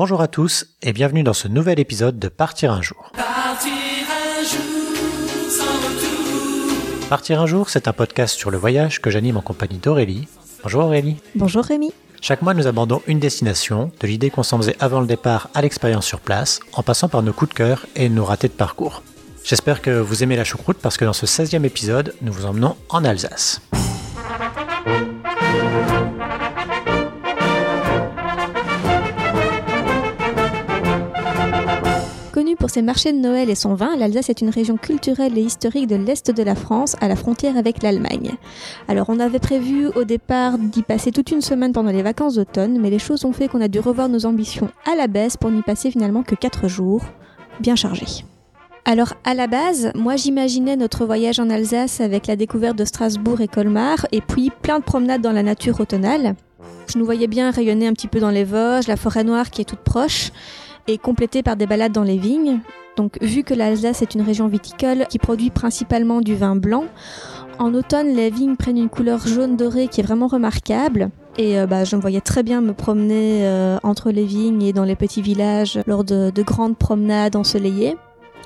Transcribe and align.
Bonjour 0.00 0.20
à 0.20 0.28
tous 0.28 0.64
et 0.80 0.92
bienvenue 0.92 1.24
dans 1.24 1.32
ce 1.32 1.48
nouvel 1.48 1.80
épisode 1.80 2.20
de 2.20 2.28
Partir 2.28 2.70
un 2.70 2.82
jour. 2.82 3.10
Partir 3.16 3.72
un 4.08 4.44
jour 4.44 5.50
sans 5.50 5.64
retour. 5.64 7.08
Partir 7.08 7.40
un 7.40 7.46
jour, 7.46 7.68
c'est 7.68 7.88
un 7.88 7.92
podcast 7.92 8.38
sur 8.38 8.52
le 8.52 8.58
voyage 8.58 9.02
que 9.02 9.10
j'anime 9.10 9.38
en 9.38 9.40
compagnie 9.40 9.78
d'Aurélie. 9.78 10.28
Bonjour 10.62 10.84
Aurélie. 10.84 11.16
Bonjour 11.34 11.64
Rémi. 11.64 11.92
Chaque 12.20 12.42
mois, 12.42 12.54
nous 12.54 12.68
abordons 12.68 13.02
une 13.08 13.18
destination, 13.18 13.90
de 13.98 14.06
l'idée 14.06 14.30
qu'on 14.30 14.44
s'en 14.44 14.58
faisait 14.58 14.76
avant 14.78 15.00
le 15.00 15.08
départ 15.08 15.50
à 15.52 15.62
l'expérience 15.62 16.06
sur 16.06 16.20
place, 16.20 16.60
en 16.74 16.84
passant 16.84 17.08
par 17.08 17.24
nos 17.24 17.32
coups 17.32 17.50
de 17.50 17.56
cœur 17.56 17.84
et 17.96 18.08
nos 18.08 18.24
ratés 18.24 18.46
de 18.46 18.52
parcours. 18.52 19.02
J'espère 19.42 19.82
que 19.82 19.98
vous 19.98 20.22
aimez 20.22 20.36
la 20.36 20.44
choucroute 20.44 20.78
parce 20.80 20.96
que 20.96 21.06
dans 21.06 21.12
ce 21.12 21.26
16e 21.26 21.64
épisode, 21.64 22.14
nous 22.22 22.32
vous 22.32 22.46
emmenons 22.46 22.76
en 22.88 23.04
Alsace. 23.04 23.60
Pour 32.58 32.70
ses 32.70 32.82
marchés 32.82 33.12
de 33.12 33.18
Noël 33.18 33.50
et 33.50 33.54
son 33.54 33.74
vin, 33.74 33.96
l'Alsace 33.96 34.30
est 34.30 34.40
une 34.40 34.50
région 34.50 34.76
culturelle 34.76 35.38
et 35.38 35.42
historique 35.42 35.86
de 35.86 35.96
l'Est 35.96 36.30
de 36.30 36.42
la 36.42 36.54
France, 36.54 36.96
à 37.00 37.08
la 37.08 37.16
frontière 37.16 37.56
avec 37.56 37.82
l'Allemagne. 37.82 38.32
Alors 38.88 39.08
on 39.08 39.20
avait 39.20 39.38
prévu 39.38 39.86
au 39.86 40.04
départ 40.04 40.58
d'y 40.58 40.82
passer 40.82 41.12
toute 41.12 41.30
une 41.30 41.40
semaine 41.40 41.72
pendant 41.72 41.92
les 41.92 42.02
vacances 42.02 42.34
d'automne, 42.34 42.80
mais 42.80 42.90
les 42.90 42.98
choses 42.98 43.24
ont 43.24 43.32
fait 43.32 43.48
qu'on 43.48 43.60
a 43.60 43.68
dû 43.68 43.78
revoir 43.78 44.08
nos 44.08 44.26
ambitions 44.26 44.68
à 44.90 44.96
la 44.96 45.06
baisse 45.06 45.36
pour 45.36 45.50
n'y 45.50 45.62
passer 45.62 45.90
finalement 45.90 46.22
que 46.22 46.34
4 46.34 46.68
jours, 46.68 47.02
bien 47.60 47.76
chargés. 47.76 48.24
Alors 48.84 49.14
à 49.24 49.34
la 49.34 49.46
base, 49.46 49.92
moi 49.94 50.16
j'imaginais 50.16 50.76
notre 50.76 51.04
voyage 51.04 51.38
en 51.38 51.50
Alsace 51.50 52.00
avec 52.00 52.26
la 52.26 52.36
découverte 52.36 52.76
de 52.76 52.84
Strasbourg 52.84 53.40
et 53.40 53.48
Colmar, 53.48 54.06
et 54.12 54.20
puis 54.20 54.50
plein 54.62 54.78
de 54.78 54.84
promenades 54.84 55.20
dans 55.20 55.32
la 55.32 55.42
nature 55.42 55.78
automnale. 55.80 56.34
Je 56.92 56.98
nous 56.98 57.04
voyais 57.04 57.26
bien 57.26 57.50
rayonner 57.50 57.86
un 57.86 57.92
petit 57.92 58.08
peu 58.08 58.18
dans 58.18 58.30
les 58.30 58.44
Vosges, 58.44 58.88
la 58.88 58.96
forêt 58.96 59.24
noire 59.24 59.50
qui 59.50 59.60
est 59.60 59.66
toute 59.66 59.80
proche, 59.80 60.32
et 60.88 60.98
complétée 60.98 61.44
par 61.44 61.56
des 61.56 61.66
balades 61.66 61.92
dans 61.92 62.02
les 62.02 62.18
vignes. 62.18 62.60
Donc 62.96 63.18
vu 63.22 63.44
que 63.44 63.54
l'Alsace 63.54 64.02
est 64.02 64.14
une 64.14 64.22
région 64.22 64.48
viticole 64.48 65.06
qui 65.08 65.18
produit 65.18 65.50
principalement 65.50 66.20
du 66.20 66.34
vin 66.34 66.56
blanc, 66.56 66.86
en 67.60 67.74
automne 67.74 68.08
les 68.08 68.30
vignes 68.30 68.56
prennent 68.56 68.78
une 68.78 68.88
couleur 68.88 69.24
jaune 69.26 69.56
dorée 69.56 69.86
qui 69.86 70.00
est 70.00 70.04
vraiment 70.04 70.26
remarquable. 70.26 71.10
Et 71.36 71.58
euh, 71.60 71.66
bah, 71.66 71.84
je 71.84 71.94
me 71.94 72.00
voyais 72.00 72.20
très 72.20 72.42
bien 72.42 72.60
me 72.60 72.72
promener 72.72 73.46
euh, 73.46 73.78
entre 73.84 74.10
les 74.10 74.24
vignes 74.24 74.62
et 74.62 74.72
dans 74.72 74.82
les 74.82 74.96
petits 74.96 75.22
villages 75.22 75.78
lors 75.86 76.02
de, 76.02 76.30
de 76.34 76.42
grandes 76.42 76.76
promenades 76.76 77.36
ensoleillées. 77.36 77.96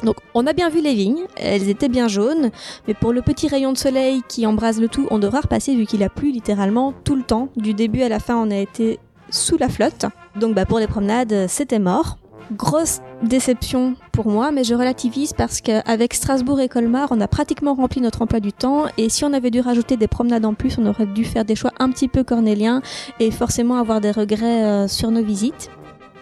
Donc 0.03 0.17
on 0.35 0.47
a 0.47 0.53
bien 0.53 0.69
vu 0.69 0.81
les 0.81 0.95
vignes, 0.95 1.23
elles 1.37 1.69
étaient 1.69 1.89
bien 1.89 2.09
jaunes, 2.09 2.51
mais 2.89 2.95
pour 2.95 3.13
le 3.13 3.23
petit 3.23 3.47
rayon 3.47 3.73
de 3.73 3.79
soleil 3.79 4.23
qui 4.29 4.47
embrase 4.47 4.81
le 4.81 4.89
tout, 4.89 5.07
on 5.11 5.21
devra 5.21 5.41
repasser 5.41 5.77
vu 5.77 5.87
qu'il 5.87 6.03
a 6.03 6.09
plu 6.09 6.33
littéralement 6.33 6.93
tout 7.05 7.15
le 7.15 7.23
temps. 7.23 7.49
Du 7.57 7.73
début 7.73 8.03
à 8.03 8.09
la 8.09 8.19
fin, 8.19 8.37
on 8.37 8.51
a 8.51 8.57
été 8.57 8.99
sous 9.31 9.57
la 9.57 9.69
flotte. 9.69 10.07
Donc 10.37 10.55
bah, 10.55 10.67
pour 10.67 10.81
les 10.81 10.89
promenades, 10.89 11.47
c'était 11.49 11.79
mort. 11.79 12.19
Grosse 12.51 13.01
déception 13.23 13.95
pour 14.11 14.29
moi, 14.29 14.51
mais 14.51 14.65
je 14.65 14.75
relativise 14.75 15.33
parce 15.33 15.61
qu'avec 15.61 16.13
Strasbourg 16.13 16.61
et 16.61 16.69
Colmar, 16.69 17.09
on 17.11 17.21
a 17.21 17.29
pratiquement 17.29 17.75
rempli 17.75 18.01
notre 18.01 18.21
emploi 18.23 18.41
du 18.41 18.53
temps 18.53 18.87
et 18.99 19.09
si 19.09 19.25
on 19.25 19.33
avait 19.33 19.51
dû 19.51 19.61
rajouter 19.61 19.97
des 19.97 20.09
promenades 20.09 20.45
en 20.45 20.53
plus, 20.53 20.77
on 20.79 20.87
aurait 20.87 21.07
dû 21.07 21.25
faire 21.25 21.45
des 21.45 21.55
choix 21.55 21.71
un 21.79 21.91
petit 21.91 22.09
peu 22.09 22.25
cornéliens 22.25 22.83
et 23.21 23.31
forcément 23.31 23.77
avoir 23.77 24.01
des 24.01 24.11
regrets 24.11 24.65
euh, 24.65 24.89
sur 24.89 25.11
nos 25.11 25.23
visites. 25.23 25.71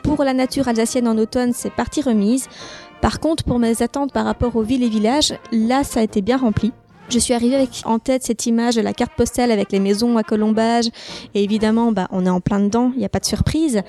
Pour 0.03 0.23
la 0.23 0.35
nature 0.35 0.69
alsacienne 0.69 1.09
en 1.09 1.19
automne, 1.19 1.53
c'est 1.53 1.73
partie 1.73 2.03
remise. 2.03 2.49
Par 3.01 3.19
contre, 3.19 3.45
pour 3.45 3.59
mes 3.59 3.83
attentes 3.83 4.13
par 4.13 4.25
rapport 4.25 4.55
aux 4.57 4.63
villes 4.63 4.85
et 4.85 4.89
villages, 4.89 5.35
là, 5.53 5.85
ça 5.85 6.01
a 6.01 6.03
été 6.03 6.21
bien 6.21 6.37
rempli. 6.37 6.73
Je 7.09 7.19
suis 7.19 7.35
arrivée 7.35 7.57
avec 7.57 7.83
en 7.87 7.99
tête 7.99 8.23
cette 8.23 8.47
image 8.47 8.77
de 8.77 8.83
la 8.83 8.93
carte 8.93 9.13
postale 9.17 9.51
avec 9.51 9.73
les 9.73 9.81
maisons 9.81 10.17
à 10.17 10.23
colombage. 10.23 10.87
Et 11.35 11.43
évidemment, 11.43 11.91
bah, 11.91 12.07
on 12.13 12.25
est 12.25 12.31
en 12.31 12.41
plein 12.41 12.61
dedans, 12.61 12.93
il 12.95 13.01
n'y 13.01 13.05
a 13.05 13.09
pas 13.09 13.19
de 13.19 13.25
surprise. 13.25 13.83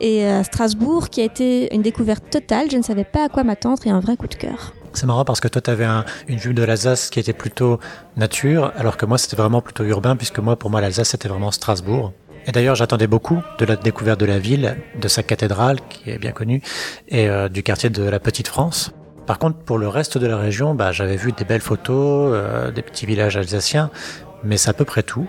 Et 0.00 0.24
euh, 0.24 0.42
Strasbourg, 0.42 1.08
qui 1.08 1.20
a 1.20 1.24
été 1.24 1.74
une 1.74 1.82
découverte 1.82 2.30
totale, 2.30 2.70
je 2.70 2.76
ne 2.76 2.82
savais 2.82 3.04
pas 3.04 3.24
à 3.24 3.28
quoi 3.28 3.44
m'attendre 3.44 3.86
et 3.86 3.90
un 3.90 4.00
vrai 4.00 4.16
coup 4.16 4.28
de 4.28 4.34
cœur. 4.34 4.72
C'est 4.92 5.06
marrant 5.06 5.24
parce 5.24 5.40
que 5.40 5.48
toi, 5.48 5.60
tu 5.60 5.70
avais 5.70 5.84
un, 5.84 6.04
une 6.28 6.38
vue 6.38 6.54
de 6.54 6.62
l'Alsace 6.62 7.10
qui 7.10 7.20
était 7.20 7.32
plutôt 7.32 7.78
nature, 8.16 8.72
alors 8.76 8.96
que 8.96 9.06
moi, 9.06 9.18
c'était 9.18 9.36
vraiment 9.36 9.60
plutôt 9.60 9.84
urbain, 9.84 10.16
puisque 10.16 10.38
moi, 10.38 10.56
pour 10.56 10.70
moi, 10.70 10.80
l'Alsace, 10.80 11.10
c'était 11.10 11.28
vraiment 11.28 11.50
Strasbourg. 11.50 12.12
Et 12.46 12.52
d'ailleurs, 12.52 12.76
j'attendais 12.76 13.06
beaucoup 13.06 13.40
de 13.58 13.64
la 13.64 13.76
découverte 13.76 14.18
de 14.20 14.26
la 14.26 14.38
ville, 14.38 14.78
de 14.98 15.08
sa 15.08 15.22
cathédrale, 15.22 15.78
qui 15.88 16.10
est 16.10 16.18
bien 16.18 16.32
connue, 16.32 16.62
et 17.08 17.28
euh, 17.28 17.48
du 17.48 17.62
quartier 17.62 17.90
de 17.90 18.02
la 18.02 18.20
Petite 18.20 18.48
France. 18.48 18.92
Par 19.26 19.38
contre, 19.38 19.58
pour 19.58 19.76
le 19.76 19.88
reste 19.88 20.16
de 20.16 20.26
la 20.26 20.38
région, 20.38 20.74
bah, 20.74 20.90
j'avais 20.90 21.16
vu 21.16 21.32
des 21.32 21.44
belles 21.44 21.60
photos, 21.60 22.32
euh, 22.32 22.70
des 22.70 22.80
petits 22.80 23.04
villages 23.04 23.36
alsaciens, 23.36 23.90
mais 24.42 24.56
c'est 24.56 24.70
à 24.70 24.72
peu 24.72 24.86
près 24.86 25.02
tout. 25.02 25.28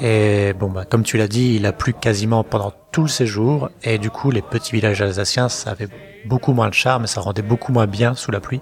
Et 0.00 0.52
bon, 0.52 0.70
bah, 0.70 0.84
comme 0.84 1.02
tu 1.02 1.16
l'as 1.16 1.26
dit, 1.26 1.56
il 1.56 1.66
a 1.66 1.72
plu 1.72 1.92
quasiment 1.92 2.44
pendant 2.44 2.72
tout 2.92 3.02
le 3.02 3.08
séjour, 3.08 3.70
et 3.82 3.98
du 3.98 4.10
coup, 4.10 4.30
les 4.30 4.42
petits 4.42 4.72
villages 4.72 5.02
alsaciens, 5.02 5.48
ça 5.48 5.70
avait 5.70 5.88
beaucoup 6.24 6.52
moins 6.52 6.68
de 6.68 6.74
charme, 6.74 7.04
et 7.04 7.06
ça 7.08 7.20
rendait 7.20 7.42
beaucoup 7.42 7.72
moins 7.72 7.86
bien 7.86 8.14
sous 8.14 8.30
la 8.30 8.40
pluie, 8.40 8.60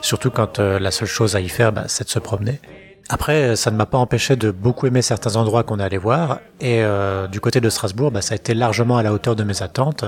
surtout 0.00 0.30
quand 0.30 0.60
euh, 0.60 0.78
la 0.78 0.92
seule 0.92 1.08
chose 1.08 1.34
à 1.34 1.40
y 1.40 1.48
faire, 1.48 1.72
bah, 1.72 1.84
c'est 1.88 2.04
de 2.04 2.10
se 2.10 2.20
promener. 2.20 2.60
Après, 3.08 3.54
ça 3.54 3.70
ne 3.70 3.76
m'a 3.76 3.86
pas 3.86 3.98
empêché 3.98 4.34
de 4.34 4.50
beaucoup 4.50 4.86
aimer 4.86 5.00
certains 5.00 5.36
endroits 5.36 5.62
qu'on 5.62 5.78
est 5.78 5.84
allé 5.84 5.96
voir. 5.96 6.40
Et 6.60 6.82
euh, 6.82 7.28
du 7.28 7.40
côté 7.40 7.60
de 7.60 7.70
Strasbourg, 7.70 8.10
bah, 8.10 8.20
ça 8.20 8.34
a 8.34 8.36
été 8.36 8.52
largement 8.52 8.96
à 8.96 9.02
la 9.04 9.12
hauteur 9.12 9.36
de 9.36 9.44
mes 9.44 9.62
attentes. 9.62 10.04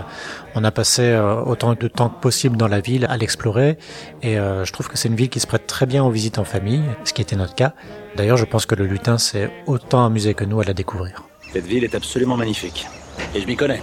On 0.56 0.64
a 0.64 0.72
passé 0.72 1.02
euh, 1.02 1.40
autant 1.42 1.74
de 1.74 1.88
temps 1.88 2.08
que 2.08 2.20
possible 2.20 2.56
dans 2.56 2.66
la 2.66 2.80
ville 2.80 3.06
à 3.08 3.16
l'explorer. 3.16 3.78
Et 4.22 4.36
euh, 4.36 4.64
je 4.64 4.72
trouve 4.72 4.88
que 4.88 4.98
c'est 4.98 5.08
une 5.08 5.14
ville 5.14 5.28
qui 5.28 5.38
se 5.38 5.46
prête 5.46 5.68
très 5.68 5.86
bien 5.86 6.02
aux 6.02 6.10
visites 6.10 6.38
en 6.38 6.44
famille, 6.44 6.82
ce 7.04 7.12
qui 7.12 7.22
était 7.22 7.36
notre 7.36 7.54
cas. 7.54 7.72
D'ailleurs, 8.16 8.36
je 8.36 8.44
pense 8.44 8.66
que 8.66 8.74
le 8.74 8.86
lutin 8.86 9.16
s'est 9.16 9.50
autant 9.66 10.04
amusé 10.04 10.34
que 10.34 10.44
nous 10.44 10.60
à 10.60 10.64
la 10.64 10.74
découvrir. 10.74 11.22
Cette 11.52 11.66
ville 11.66 11.84
est 11.84 11.94
absolument 11.94 12.36
magnifique. 12.36 12.86
Et 13.34 13.40
je 13.40 13.46
m'y 13.46 13.56
connais. 13.56 13.80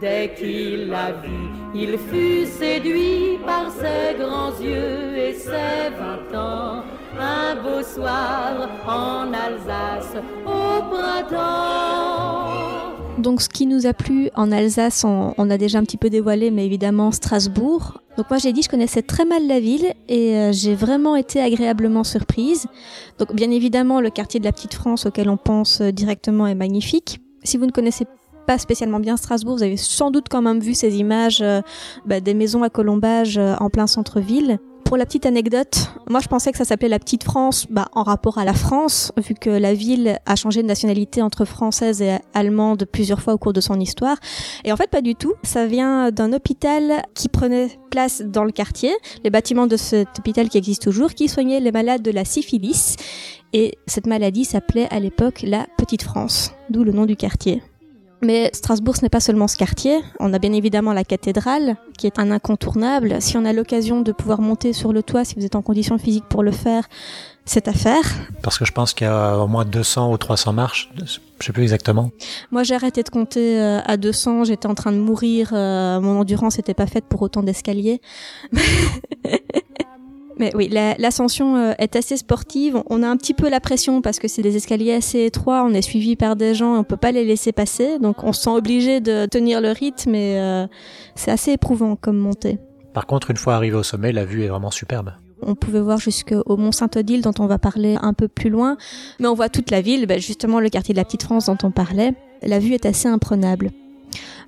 Dès 0.00 0.32
qu'il 0.34 0.88
l'a 0.88 1.12
vu, 1.12 1.50
il 1.74 1.98
fut 1.98 2.46
séduit 2.46 3.38
par 3.44 3.70
ses 3.70 4.16
grands 4.18 4.58
yeux 4.58 5.14
et 5.14 5.34
ses 5.34 5.90
vingt 5.98 6.34
ans. 6.38 6.82
Un 7.20 7.56
beau 7.56 7.82
soir 7.82 8.70
en 8.86 9.30
Alsace 9.34 10.16
au 10.46 10.82
printemps. 10.90 12.46
Donc 13.18 13.42
ce 13.42 13.50
qui 13.50 13.66
nous 13.66 13.86
a 13.86 13.92
plu 13.92 14.30
en 14.34 14.50
Alsace, 14.50 15.04
on, 15.04 15.34
on 15.36 15.50
a 15.50 15.58
déjà 15.58 15.78
un 15.78 15.84
petit 15.84 15.98
peu 15.98 16.08
dévoilé, 16.08 16.50
mais 16.50 16.64
évidemment 16.64 17.12
Strasbourg. 17.12 18.00
Donc 18.16 18.30
moi 18.30 18.38
j'ai 18.38 18.54
dit 18.54 18.62
je 18.62 18.70
connaissais 18.70 19.02
très 19.02 19.26
mal 19.26 19.46
la 19.46 19.60
ville 19.60 19.92
et 20.08 20.34
euh, 20.36 20.52
j'ai 20.52 20.74
vraiment 20.74 21.14
été 21.14 21.42
agréablement 21.42 22.04
surprise. 22.04 22.66
Donc 23.18 23.34
bien 23.34 23.50
évidemment 23.50 24.00
le 24.00 24.08
quartier 24.08 24.40
de 24.40 24.46
la 24.46 24.52
Petite 24.52 24.72
France 24.72 25.04
auquel 25.04 25.28
on 25.28 25.36
pense 25.36 25.82
euh, 25.82 25.90
directement 25.92 26.46
est 26.46 26.54
magnifique. 26.54 27.20
Si 27.42 27.58
vous 27.58 27.66
ne 27.66 27.70
connaissez 27.70 28.06
pas 28.46 28.58
spécialement 28.58 29.00
bien 29.00 29.16
Strasbourg, 29.16 29.56
vous 29.56 29.62
avez 29.62 29.76
sans 29.76 30.10
doute 30.10 30.26
quand 30.30 30.42
même 30.42 30.60
vu 30.60 30.74
ces 30.74 30.96
images 30.96 31.40
euh, 31.42 31.60
bah, 32.06 32.20
des 32.20 32.34
maisons 32.34 32.62
à 32.62 32.70
colombage 32.70 33.38
euh, 33.38 33.54
en 33.60 33.70
plein 33.70 33.86
centre-ville. 33.86 34.58
Pour 34.90 34.96
la 34.96 35.06
petite 35.06 35.24
anecdote, 35.24 35.88
moi 36.08 36.18
je 36.18 36.26
pensais 36.26 36.50
que 36.50 36.58
ça 36.58 36.64
s'appelait 36.64 36.88
la 36.88 36.98
Petite 36.98 37.22
France 37.22 37.68
bah, 37.70 37.86
en 37.92 38.02
rapport 38.02 38.38
à 38.38 38.44
la 38.44 38.54
France, 38.54 39.12
vu 39.24 39.34
que 39.34 39.48
la 39.48 39.72
ville 39.72 40.18
a 40.26 40.34
changé 40.34 40.62
de 40.62 40.66
nationalité 40.66 41.22
entre 41.22 41.44
française 41.44 42.02
et 42.02 42.18
allemande 42.34 42.86
plusieurs 42.90 43.22
fois 43.22 43.34
au 43.34 43.38
cours 43.38 43.52
de 43.52 43.60
son 43.60 43.78
histoire. 43.78 44.16
Et 44.64 44.72
en 44.72 44.76
fait 44.76 44.90
pas 44.90 45.00
du 45.00 45.14
tout, 45.14 45.34
ça 45.44 45.66
vient 45.66 46.10
d'un 46.10 46.32
hôpital 46.32 47.04
qui 47.14 47.28
prenait 47.28 47.68
place 47.92 48.20
dans 48.22 48.42
le 48.42 48.50
quartier, 48.50 48.92
les 49.22 49.30
bâtiments 49.30 49.68
de 49.68 49.76
cet 49.76 50.18
hôpital 50.18 50.48
qui 50.48 50.58
existe 50.58 50.82
toujours, 50.82 51.14
qui 51.14 51.28
soignait 51.28 51.60
les 51.60 51.70
malades 51.70 52.02
de 52.02 52.10
la 52.10 52.24
syphilis. 52.24 52.96
Et 53.52 53.78
cette 53.86 54.08
maladie 54.08 54.44
s'appelait 54.44 54.88
à 54.90 54.98
l'époque 54.98 55.42
la 55.44 55.66
Petite 55.78 56.02
France, 56.02 56.50
d'où 56.68 56.82
le 56.82 56.90
nom 56.90 57.06
du 57.06 57.14
quartier. 57.14 57.62
Mais 58.22 58.50
Strasbourg, 58.52 58.96
ce 58.96 59.02
n'est 59.02 59.08
pas 59.08 59.20
seulement 59.20 59.48
ce 59.48 59.56
quartier. 59.56 60.00
On 60.18 60.32
a 60.34 60.38
bien 60.38 60.52
évidemment 60.52 60.92
la 60.92 61.04
cathédrale, 61.04 61.76
qui 61.96 62.06
est 62.06 62.18
un 62.18 62.30
incontournable. 62.30 63.16
Si 63.20 63.36
on 63.36 63.44
a 63.44 63.52
l'occasion 63.52 64.02
de 64.02 64.12
pouvoir 64.12 64.40
monter 64.40 64.72
sur 64.72 64.92
le 64.92 65.02
toit, 65.02 65.24
si 65.24 65.34
vous 65.36 65.44
êtes 65.44 65.54
en 65.56 65.62
condition 65.62 65.96
physique 65.96 66.24
pour 66.28 66.42
le 66.42 66.50
faire, 66.50 66.88
c'est 67.46 67.66
à 67.66 67.72
faire. 67.72 68.02
Parce 68.42 68.58
que 68.58 68.64
je 68.64 68.72
pense 68.72 68.92
qu'il 68.92 69.06
y 69.06 69.10
a 69.10 69.38
au 69.38 69.46
moins 69.46 69.64
200 69.64 70.12
ou 70.12 70.18
300 70.18 70.52
marches, 70.52 70.90
je 70.96 71.46
sais 71.46 71.52
plus 71.52 71.62
exactement. 71.62 72.10
Moi, 72.50 72.62
j'ai 72.62 72.74
arrêté 72.74 73.02
de 73.02 73.08
compter 73.08 73.60
euh, 73.60 73.80
à 73.86 73.96
200. 73.96 74.44
J'étais 74.44 74.66
en 74.66 74.74
train 74.74 74.92
de 74.92 74.98
mourir. 74.98 75.50
euh, 75.52 76.00
mon 76.00 76.20
endurance 76.20 76.58
n'était 76.58 76.74
pas 76.74 76.86
faite 76.86 77.06
pour 77.08 77.22
autant 77.22 77.42
d'escaliers. 77.42 78.00
Mais 80.40 80.50
oui, 80.56 80.68
la- 80.68 80.94
l'ascension 80.96 81.54
euh, 81.56 81.72
est 81.78 81.94
assez 81.96 82.16
sportive. 82.16 82.82
On 82.88 83.02
a 83.02 83.08
un 83.08 83.16
petit 83.16 83.34
peu 83.34 83.48
la 83.48 83.60
pression 83.60 84.00
parce 84.00 84.18
que 84.18 84.26
c'est 84.26 84.40
des 84.42 84.56
escaliers 84.56 84.94
assez 84.94 85.24
étroits. 85.26 85.62
On 85.64 85.72
est 85.74 85.82
suivi 85.82 86.16
par 86.16 86.34
des 86.34 86.54
gens 86.54 86.74
et 86.74 86.78
on 86.78 86.84
peut 86.84 86.96
pas 86.96 87.12
les 87.12 87.24
laisser 87.24 87.52
passer. 87.52 87.98
Donc, 87.98 88.24
on 88.24 88.32
se 88.32 88.42
sent 88.42 88.50
obligé 88.50 89.00
de 89.00 89.26
tenir 89.26 89.60
le 89.60 89.70
rythme 89.70 90.14
et 90.14 90.40
euh, 90.40 90.66
c'est 91.14 91.30
assez 91.30 91.52
éprouvant 91.52 91.94
comme 91.94 92.16
montée. 92.16 92.58
Par 92.94 93.06
contre, 93.06 93.30
une 93.30 93.36
fois 93.36 93.54
arrivé 93.54 93.76
au 93.76 93.82
sommet, 93.82 94.10
la 94.12 94.24
vue 94.24 94.42
est 94.42 94.48
vraiment 94.48 94.70
superbe. 94.70 95.12
On 95.42 95.54
pouvait 95.54 95.80
voir 95.80 95.98
jusqu'au 95.98 96.56
Mont 96.56 96.72
Saint-Odile 96.72 97.22
dont 97.22 97.32
on 97.38 97.46
va 97.46 97.58
parler 97.58 97.96
un 98.02 98.12
peu 98.14 98.26
plus 98.26 98.50
loin, 98.50 98.76
mais 99.20 99.28
on 99.28 99.34
voit 99.34 99.48
toute 99.48 99.70
la 99.70 99.80
ville, 99.80 100.06
ben, 100.06 100.18
justement 100.20 100.58
le 100.58 100.68
quartier 100.70 100.92
de 100.94 100.98
la 100.98 101.04
Petite 101.04 101.22
France 101.22 101.46
dont 101.46 101.56
on 101.62 101.70
parlait. 101.70 102.14
La 102.42 102.58
vue 102.58 102.72
est 102.74 102.84
assez 102.86 103.08
imprenable. 103.08 103.70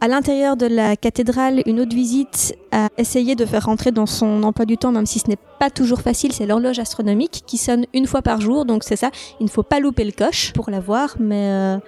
À 0.02 0.08
l'intérieur 0.08 0.56
de 0.56 0.66
la 0.66 0.96
cathédrale, 0.96 1.62
une 1.64 1.78
autre 1.78 1.94
visite 1.94 2.56
a 2.72 2.88
essayé 2.98 3.36
de 3.36 3.46
faire 3.46 3.66
rentrer 3.66 3.92
dans 3.92 4.06
son 4.06 4.42
emploi 4.42 4.64
du 4.64 4.76
temps, 4.76 4.90
même 4.90 5.06
si 5.06 5.20
ce 5.20 5.28
n'est 5.28 5.38
pas 5.60 5.70
toujours 5.70 6.00
facile, 6.00 6.32
c'est 6.32 6.44
l'horloge 6.44 6.80
astronomique 6.80 7.44
qui 7.46 7.56
sonne 7.56 7.86
une 7.94 8.08
fois 8.08 8.20
par 8.20 8.40
jour. 8.40 8.64
Donc 8.64 8.82
c'est 8.82 8.96
ça, 8.96 9.12
il 9.38 9.44
ne 9.44 9.48
faut 9.48 9.62
pas 9.62 9.78
louper 9.78 10.02
le 10.02 10.10
coche 10.10 10.52
pour 10.54 10.70
la 10.70 10.80
voir, 10.80 11.14
mais 11.20 11.52
euh, 11.52 11.78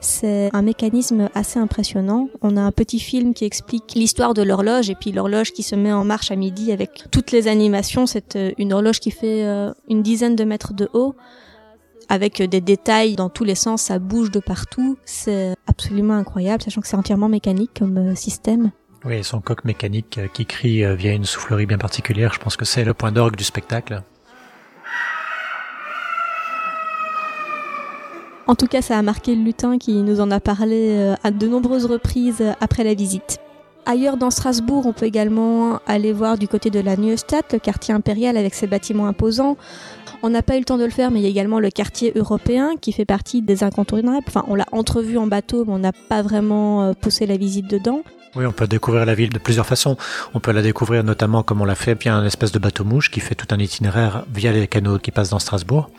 c'est 0.00 0.48
un 0.54 0.62
mécanisme 0.62 1.28
assez 1.34 1.58
impressionnant. 1.58 2.30
On 2.40 2.56
a 2.56 2.62
un 2.62 2.72
petit 2.72 2.98
film 2.98 3.34
qui 3.34 3.44
explique 3.44 3.92
l'histoire 3.94 4.32
de 4.32 4.40
l'horloge 4.40 4.88
et 4.88 4.94
puis 4.94 5.12
l'horloge 5.12 5.52
qui 5.52 5.62
se 5.62 5.74
met 5.74 5.92
en 5.92 6.02
marche 6.02 6.30
à 6.30 6.36
midi 6.36 6.72
avec 6.72 7.10
toutes 7.10 7.30
les 7.30 7.46
animations. 7.46 8.06
C'est 8.06 8.36
euh, 8.36 8.52
une 8.56 8.72
horloge 8.72 9.00
qui 9.00 9.10
fait 9.10 9.44
euh, 9.44 9.70
une 9.86 10.02
dizaine 10.02 10.34
de 10.34 10.44
mètres 10.44 10.72
de 10.72 10.88
haut 10.94 11.14
avec 12.10 12.42
des 12.42 12.60
détails 12.60 13.14
dans 13.14 13.30
tous 13.30 13.44
les 13.44 13.54
sens, 13.54 13.82
ça 13.82 14.00
bouge 14.00 14.32
de 14.32 14.40
partout. 14.40 14.98
C'est 15.04 15.54
absolument 15.68 16.14
incroyable, 16.14 16.60
sachant 16.60 16.80
que 16.80 16.88
c'est 16.88 16.96
entièrement 16.96 17.28
mécanique 17.28 17.70
comme 17.78 17.96
euh, 17.96 18.14
système. 18.16 18.72
Oui, 19.04 19.22
son 19.22 19.40
coq 19.40 19.64
mécanique 19.64 20.18
euh, 20.18 20.26
qui 20.26 20.44
crie 20.44 20.84
euh, 20.84 20.94
via 20.94 21.12
une 21.12 21.24
soufflerie 21.24 21.66
bien 21.66 21.78
particulière, 21.78 22.34
je 22.34 22.40
pense 22.40 22.56
que 22.56 22.64
c'est 22.64 22.84
le 22.84 22.94
point 22.94 23.12
d'orgue 23.12 23.36
du 23.36 23.44
spectacle. 23.44 24.02
En 28.48 28.56
tout 28.56 28.66
cas, 28.66 28.82
ça 28.82 28.98
a 28.98 29.02
marqué 29.02 29.36
le 29.36 29.44
lutin 29.44 29.78
qui 29.78 30.02
nous 30.02 30.20
en 30.20 30.32
a 30.32 30.40
parlé 30.40 31.14
à 31.22 31.30
de 31.30 31.46
nombreuses 31.46 31.86
reprises 31.86 32.42
après 32.60 32.82
la 32.82 32.94
visite. 32.94 33.38
Ailleurs 33.86 34.16
dans 34.16 34.30
Strasbourg, 34.30 34.86
on 34.86 34.92
peut 34.92 35.06
également 35.06 35.80
aller 35.86 36.12
voir 36.12 36.38
du 36.38 36.46
côté 36.46 36.70
de 36.70 36.80
la 36.80 36.96
Neustadt, 36.96 37.52
le 37.52 37.58
quartier 37.58 37.94
impérial 37.94 38.36
avec 38.36 38.54
ses 38.54 38.66
bâtiments 38.66 39.06
imposants. 39.06 39.56
On 40.22 40.28
n'a 40.28 40.42
pas 40.42 40.56
eu 40.56 40.58
le 40.58 40.64
temps 40.64 40.76
de 40.76 40.84
le 40.84 40.90
faire, 40.90 41.10
mais 41.10 41.20
il 41.20 41.22
y 41.22 41.26
a 41.26 41.30
également 41.30 41.60
le 41.60 41.70
quartier 41.70 42.12
européen 42.14 42.74
qui 42.80 42.92
fait 42.92 43.06
partie 43.06 43.40
des 43.40 43.64
incontournables. 43.64 44.24
Enfin, 44.28 44.44
on 44.48 44.54
l'a 44.54 44.66
entrevu 44.70 45.16
en 45.16 45.26
bateau, 45.26 45.64
mais 45.64 45.72
on 45.72 45.78
n'a 45.78 45.92
pas 45.92 46.20
vraiment 46.20 46.82
euh, 46.82 46.92
poussé 46.92 47.26
la 47.26 47.38
visite 47.38 47.68
dedans. 47.68 48.02
Oui, 48.36 48.46
on 48.46 48.52
peut 48.52 48.68
découvrir 48.68 49.06
la 49.06 49.14
ville 49.14 49.30
de 49.30 49.38
plusieurs 49.38 49.66
façons. 49.66 49.96
On 50.34 50.40
peut 50.40 50.52
la 50.52 50.62
découvrir 50.62 51.02
notamment 51.02 51.42
comme 51.42 51.62
on 51.62 51.64
l'a 51.64 51.74
fait 51.74 52.00
via 52.00 52.14
un 52.14 52.24
espèce 52.24 52.52
de 52.52 52.60
bateau 52.60 52.84
mouche 52.84 53.10
qui 53.10 53.18
fait 53.18 53.34
tout 53.34 53.48
un 53.50 53.58
itinéraire 53.58 54.24
via 54.32 54.52
les 54.52 54.68
canaux 54.68 54.98
qui 54.98 55.10
passent 55.10 55.30
dans 55.30 55.40
Strasbourg. 55.40 55.90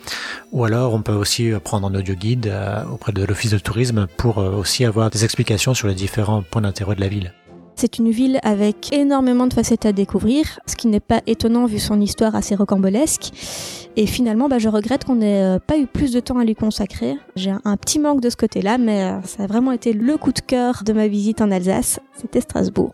Ou 0.52 0.64
alors 0.64 0.94
on 0.94 1.02
peut 1.02 1.12
aussi 1.12 1.52
euh, 1.52 1.58
prendre 1.58 1.88
un 1.88 1.94
audio 1.94 2.14
guide 2.14 2.46
euh, 2.46 2.84
auprès 2.90 3.12
de 3.12 3.22
l'office 3.24 3.50
de 3.50 3.58
tourisme 3.58 4.06
pour 4.16 4.38
aussi 4.38 4.86
avoir 4.86 5.10
des 5.10 5.24
explications 5.24 5.74
sur 5.74 5.88
les 5.88 5.94
différents 5.94 6.42
points 6.42 6.62
d'intérêt 6.62 6.94
de 6.94 7.00
la 7.00 7.08
ville. 7.08 7.34
C'est 7.74 7.98
une 7.98 8.10
ville 8.10 8.38
avec 8.42 8.92
énormément 8.92 9.46
de 9.46 9.54
facettes 9.54 9.86
à 9.86 9.92
découvrir, 9.92 10.60
ce 10.66 10.76
qui 10.76 10.88
n'est 10.88 11.00
pas 11.00 11.20
étonnant 11.26 11.66
vu 11.66 11.78
son 11.78 12.00
histoire 12.00 12.34
assez 12.34 12.54
rocambolesque. 12.54 13.32
Et 13.96 14.06
finalement, 14.06 14.48
bah, 14.48 14.58
je 14.58 14.68
regrette 14.68 15.04
qu'on 15.04 15.16
n'ait 15.16 15.42
euh, 15.42 15.58
pas 15.58 15.76
eu 15.78 15.86
plus 15.86 16.12
de 16.12 16.20
temps 16.20 16.38
à 16.38 16.44
lui 16.44 16.54
consacrer. 16.54 17.16
J'ai 17.36 17.52
un, 17.64 17.76
petit 17.76 17.98
manque 17.98 18.20
de 18.20 18.30
ce 18.30 18.36
côté-là, 18.36 18.78
mais 18.78 19.02
euh, 19.02 19.22
ça 19.22 19.44
a 19.44 19.46
vraiment 19.46 19.72
été 19.72 19.92
le 19.92 20.16
coup 20.16 20.32
de 20.32 20.40
cœur 20.40 20.82
de 20.84 20.92
ma 20.92 21.08
visite 21.08 21.40
en 21.40 21.50
Alsace. 21.50 22.00
C'était 22.14 22.40
Strasbourg. 22.40 22.92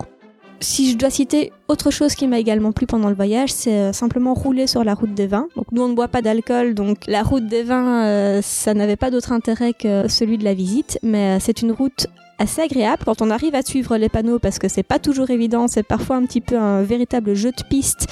Si 0.60 0.90
je 0.90 0.96
dois 0.96 1.10
citer 1.10 1.52
autre 1.69 1.92
chose 1.92 2.16
qui 2.16 2.26
m'a 2.26 2.40
également 2.40 2.72
plu 2.72 2.86
pendant 2.86 3.08
le 3.08 3.14
voyage, 3.14 3.52
c'est 3.52 3.75
euh, 3.75 3.92
simplement 3.92 4.34
rouler 4.34 4.66
sur 4.66 4.82
la 4.82 4.94
route 4.94 5.14
des 5.14 5.28
vins. 5.28 5.46
Donc 5.54 5.66
nous 5.70 5.82
on 5.82 5.88
ne 5.88 5.94
boit 5.94 6.08
pas 6.08 6.20
d'alcool, 6.20 6.75
donc 6.75 6.98
la 7.06 7.22
route 7.22 7.46
des 7.46 7.62
vins, 7.62 8.40
ça 8.42 8.75
n'avait 8.75 8.96
pas 8.96 9.12
d'autre 9.12 9.30
intérêt 9.30 9.72
que 9.72 10.08
celui 10.08 10.36
de 10.36 10.42
la 10.42 10.54
visite, 10.54 10.98
mais 11.04 11.38
c'est 11.38 11.62
une 11.62 11.70
route 11.70 12.08
assez 12.38 12.62
agréable 12.62 13.02
quand 13.05 13.23
on 13.23 13.31
arrive 13.31 13.55
à 13.55 13.62
suivre 13.62 13.96
les 13.96 14.08
panneaux 14.08 14.38
parce 14.38 14.58
que 14.58 14.69
c'est 14.69 14.82
pas 14.82 14.99
toujours 14.99 15.31
évident, 15.31 15.69
c'est 15.69 15.82
parfois 15.82 16.17
un 16.17 16.25
petit 16.25 16.40
peu 16.40 16.58
un 16.58 16.82
véritable 16.82 17.35
jeu 17.35 17.50
de 17.50 17.62
piste 17.69 18.06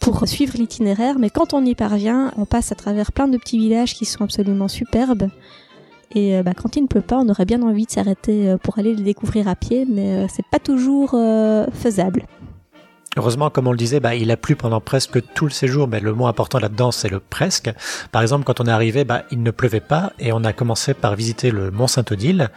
pour 0.00 0.26
suivre 0.26 0.54
l'itinéraire, 0.56 1.18
mais 1.18 1.30
quand 1.30 1.52
on 1.52 1.64
y 1.64 1.74
parvient, 1.74 2.32
on 2.36 2.46
passe 2.46 2.72
à 2.72 2.74
travers 2.74 3.12
plein 3.12 3.28
de 3.28 3.36
petits 3.36 3.58
villages 3.58 3.94
qui 3.94 4.06
sont 4.06 4.24
absolument 4.24 4.68
superbes. 4.68 5.28
Et 6.14 6.36
euh, 6.36 6.42
bah, 6.42 6.52
quand 6.54 6.76
il 6.76 6.82
ne 6.82 6.88
pleut 6.88 7.02
pas, 7.02 7.18
on 7.18 7.28
aurait 7.28 7.44
bien 7.44 7.62
envie 7.62 7.86
de 7.86 7.90
s'arrêter 7.90 8.48
euh, 8.48 8.56
pour 8.56 8.78
aller 8.78 8.94
les 8.94 9.02
découvrir 9.02 9.46
à 9.46 9.54
pied, 9.54 9.86
mais 9.88 10.24
euh, 10.24 10.26
c'est 10.28 10.46
pas 10.46 10.58
toujours 10.58 11.10
faisable. 11.72 12.26
Heureusement, 13.16 13.50
comme 13.50 13.66
on 13.66 13.72
le 13.72 13.76
disait, 13.76 14.00
bah, 14.00 14.14
il 14.14 14.30
a 14.30 14.36
plu 14.36 14.54
pendant 14.54 14.80
presque 14.80 15.20
tout 15.34 15.44
le 15.44 15.50
séjour, 15.50 15.88
mais 15.88 16.00
le 16.00 16.14
mot 16.14 16.26
important 16.26 16.58
là-dedans, 16.58 16.92
c'est 16.92 17.08
le 17.08 17.18
presque. 17.18 17.70
Par 18.12 18.22
exemple, 18.22 18.44
quand 18.44 18.60
on 18.60 18.66
est 18.66 18.70
arrivé, 18.70 19.04
bah, 19.04 19.24
il 19.30 19.42
ne 19.42 19.50
pleuvait 19.50 19.80
pas 19.80 20.12
et 20.18 20.32
on 20.32 20.44
a 20.44 20.52
commencé 20.52 20.94
par 20.94 21.16
visiter 21.16 21.50
le 21.50 21.70
Mont 21.70 21.88
Saint-Odile. 21.88 22.50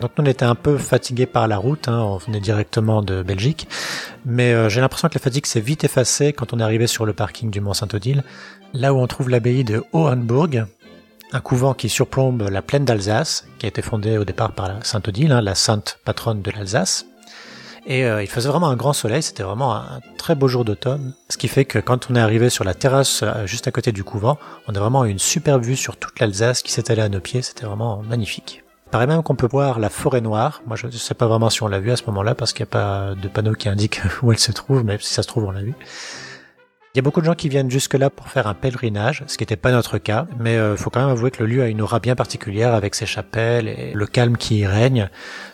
Donc 0.00 0.12
nous, 0.16 0.24
on 0.24 0.26
était 0.26 0.44
un 0.44 0.54
peu 0.54 0.78
fatigués 0.78 1.26
par 1.26 1.48
la 1.48 1.56
route, 1.56 1.88
hein, 1.88 2.00
on 2.00 2.18
venait 2.18 2.40
directement 2.40 3.02
de 3.02 3.22
Belgique, 3.22 3.66
mais 4.24 4.52
euh, 4.52 4.68
j'ai 4.68 4.80
l'impression 4.80 5.08
que 5.08 5.14
la 5.14 5.20
fatigue 5.20 5.46
s'est 5.46 5.60
vite 5.60 5.82
effacée 5.82 6.32
quand 6.32 6.52
on 6.52 6.60
est 6.60 6.62
arrivé 6.62 6.86
sur 6.86 7.04
le 7.04 7.12
parking 7.12 7.50
du 7.50 7.60
Mont 7.60 7.74
Saint-Odile, 7.74 8.22
là 8.74 8.94
où 8.94 8.98
on 8.98 9.06
trouve 9.08 9.28
l'abbaye 9.28 9.64
de 9.64 9.82
Hohenburg, 9.92 10.66
un 11.32 11.40
couvent 11.40 11.74
qui 11.74 11.88
surplombe 11.88 12.48
la 12.48 12.62
plaine 12.62 12.84
d'Alsace, 12.84 13.46
qui 13.58 13.66
a 13.66 13.68
été 13.68 13.82
fondée 13.82 14.18
au 14.18 14.24
départ 14.24 14.52
par 14.52 14.68
la 14.68 14.84
Sainte-Odile, 14.84 15.32
hein, 15.32 15.40
la 15.40 15.54
sainte 15.54 15.98
patronne 16.04 16.42
de 16.42 16.50
l'Alsace. 16.52 17.06
Et 17.86 18.04
euh, 18.04 18.22
il 18.22 18.28
faisait 18.28 18.48
vraiment 18.48 18.68
un 18.68 18.76
grand 18.76 18.92
soleil, 18.92 19.22
c'était 19.22 19.42
vraiment 19.42 19.74
un 19.74 20.00
très 20.16 20.34
beau 20.34 20.46
jour 20.46 20.64
d'automne, 20.64 21.14
ce 21.28 21.38
qui 21.38 21.48
fait 21.48 21.64
que 21.64 21.78
quand 21.78 22.10
on 22.10 22.14
est 22.14 22.20
arrivé 22.20 22.50
sur 22.50 22.62
la 22.62 22.74
terrasse 22.74 23.22
euh, 23.24 23.46
juste 23.46 23.66
à 23.66 23.72
côté 23.72 23.92
du 23.92 24.04
couvent, 24.04 24.38
on 24.68 24.74
a 24.74 24.78
vraiment 24.78 25.04
une 25.04 25.18
superbe 25.18 25.64
vue 25.64 25.76
sur 25.76 25.96
toute 25.96 26.20
l'Alsace 26.20 26.62
qui 26.62 26.70
s'étalait 26.70 27.02
à 27.02 27.08
nos 27.08 27.20
pieds, 27.20 27.42
c'était 27.42 27.66
vraiment 27.66 28.02
magnifique. 28.02 28.62
Il 28.88 28.90
paraît 28.90 29.06
même 29.06 29.22
qu'on 29.22 29.34
peut 29.34 29.48
voir 29.50 29.80
la 29.80 29.90
forêt 29.90 30.22
noire. 30.22 30.62
Moi, 30.66 30.74
je 30.74 30.86
ne 30.86 30.92
sais 30.92 31.12
pas 31.12 31.26
vraiment 31.26 31.50
si 31.50 31.62
on 31.62 31.68
l'a 31.68 31.78
vu 31.78 31.90
à 31.90 31.96
ce 31.96 32.04
moment-là 32.06 32.34
parce 32.34 32.54
qu'il 32.54 32.64
n'y 32.64 32.70
a 32.70 32.72
pas 32.72 33.14
de 33.14 33.28
panneau 33.28 33.52
qui 33.52 33.68
indique 33.68 34.00
où 34.22 34.32
elle 34.32 34.38
se 34.38 34.50
trouve, 34.50 34.82
mais 34.82 34.96
si 34.98 35.12
ça 35.12 35.22
se 35.22 35.28
trouve, 35.28 35.44
on 35.44 35.50
l'a 35.50 35.60
vu. 35.60 35.74
Il 36.94 36.96
y 36.96 37.00
a 37.00 37.02
beaucoup 37.02 37.20
de 37.20 37.26
gens 37.26 37.34
qui 37.34 37.50
viennent 37.50 37.70
jusque-là 37.70 38.08
pour 38.08 38.28
faire 38.28 38.46
un 38.46 38.54
pèlerinage, 38.54 39.24
ce 39.26 39.36
qui 39.36 39.42
n'était 39.42 39.56
pas 39.56 39.72
notre 39.72 39.98
cas, 39.98 40.26
mais 40.38 40.54
il 40.56 40.78
faut 40.78 40.88
quand 40.88 41.00
même 41.00 41.10
avouer 41.10 41.30
que 41.30 41.44
le 41.44 41.50
lieu 41.50 41.62
a 41.62 41.66
une 41.68 41.82
aura 41.82 42.00
bien 42.00 42.16
particulière 42.16 42.72
avec 42.72 42.94
ses 42.94 43.04
chapelles 43.04 43.68
et 43.68 43.92
le 43.92 44.06
calme 44.06 44.38
qui 44.38 44.60
y 44.60 44.66
règne. 44.66 45.10